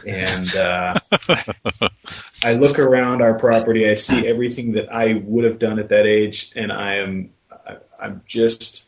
[0.07, 0.95] And uh,
[2.43, 6.07] I look around our property, I see everything that I would have done at that
[6.07, 7.31] age, and I am
[7.67, 8.87] I, I'm just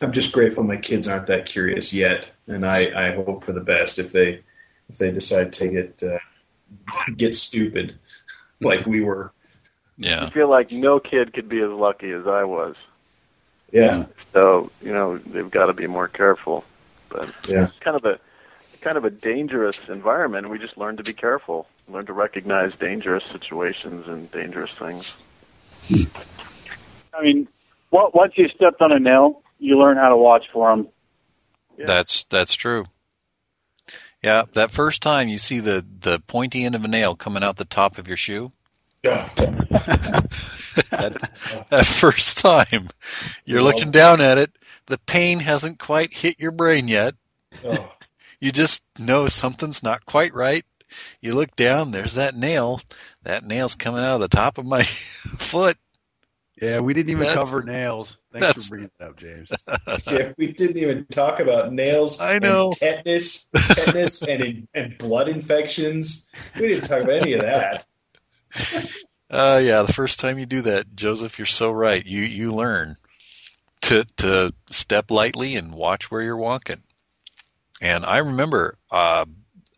[0.00, 3.60] I'm just grateful my kids aren't that curious yet, and I, I hope for the
[3.60, 4.42] best if they
[4.88, 6.18] if they decide to get uh,
[7.16, 7.98] get stupid
[8.60, 9.32] like we were.
[9.96, 10.24] Yeah.
[10.24, 12.74] I feel like no kid could be as lucky as I was.
[13.72, 16.64] Yeah, So you know they've got to be more careful.
[17.08, 17.64] But yeah.
[17.64, 18.20] it's kind of a
[18.80, 20.48] kind of a dangerous environment.
[20.48, 25.12] We just learn to be careful, learn to recognize dangerous situations and dangerous things.
[27.12, 27.48] I mean,
[27.90, 30.88] wa- once you stepped on a nail, you learn how to watch for them.
[31.76, 31.86] Yeah.
[31.86, 32.84] That's that's true.
[34.22, 37.56] Yeah, that first time you see the the pointy end of a nail coming out
[37.56, 38.52] the top of your shoe,
[39.04, 39.28] Yeah.
[40.90, 42.88] that, that first time
[43.44, 44.50] you're looking down at it,
[44.86, 47.14] the pain hasn't quite hit your brain yet.
[47.64, 47.92] Oh,
[48.40, 50.64] You just know something's not quite right.
[51.20, 52.80] You look down, there's that nail.
[53.24, 54.82] That nail's coming out of the top of my
[55.38, 55.76] foot.
[56.60, 58.16] yeah, we didn't even That's- cover nails.
[58.32, 59.50] Thanks for bringing it up, James.
[60.06, 62.20] yeah, we didn't even talk about nails.
[62.20, 62.72] I know.
[62.82, 66.26] And tetanus, tetanus, and and blood infections.
[66.58, 67.86] We didn't talk about any of that.
[69.30, 72.04] Uh, yeah, the first time you do that, Joseph, you're so right.
[72.04, 72.96] You you learn
[73.80, 76.82] to to step lightly and watch where you're walking.
[77.80, 79.24] And I remember uh,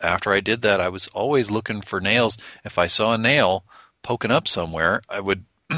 [0.00, 2.36] after I did that, I was always looking for nails.
[2.64, 3.64] If I saw a nail
[4.02, 5.44] poking up somewhere, I would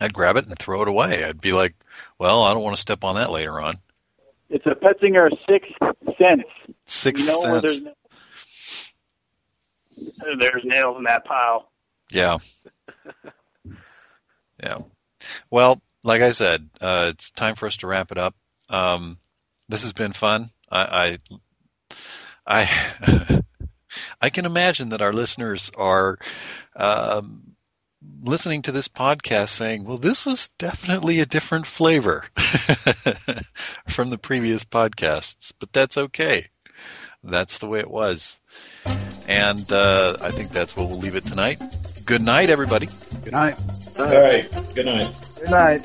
[0.00, 1.24] I'd grab it and throw it away.
[1.24, 1.74] I'd be like,
[2.18, 3.78] "Well, I don't want to step on that later on."
[4.48, 5.72] It's a Petzinger sixth
[6.16, 6.44] sense.
[6.86, 7.86] Sixth you know sense.
[9.96, 11.70] There's nails in that pile.
[12.12, 12.38] Yeah.
[14.62, 14.78] yeah.
[15.50, 18.34] Well, like I said, uh, it's time for us to wrap it up.
[18.68, 19.18] Um,
[19.68, 20.50] this has been fun.
[20.70, 21.18] I,
[22.46, 22.68] I,
[23.06, 23.40] I,
[24.20, 26.18] I can imagine that our listeners are
[26.74, 27.56] um,
[28.22, 32.24] listening to this podcast saying, "Well, this was definitely a different flavor
[33.88, 36.46] from the previous podcasts," but that's okay.
[37.26, 38.40] That's the way it was.
[39.28, 41.60] And uh, I think that's where we'll leave it tonight.
[42.04, 42.88] Good night, everybody.
[43.24, 43.60] Good night.
[43.98, 44.50] All right.
[44.74, 45.30] Good night.
[45.40, 45.82] Good night.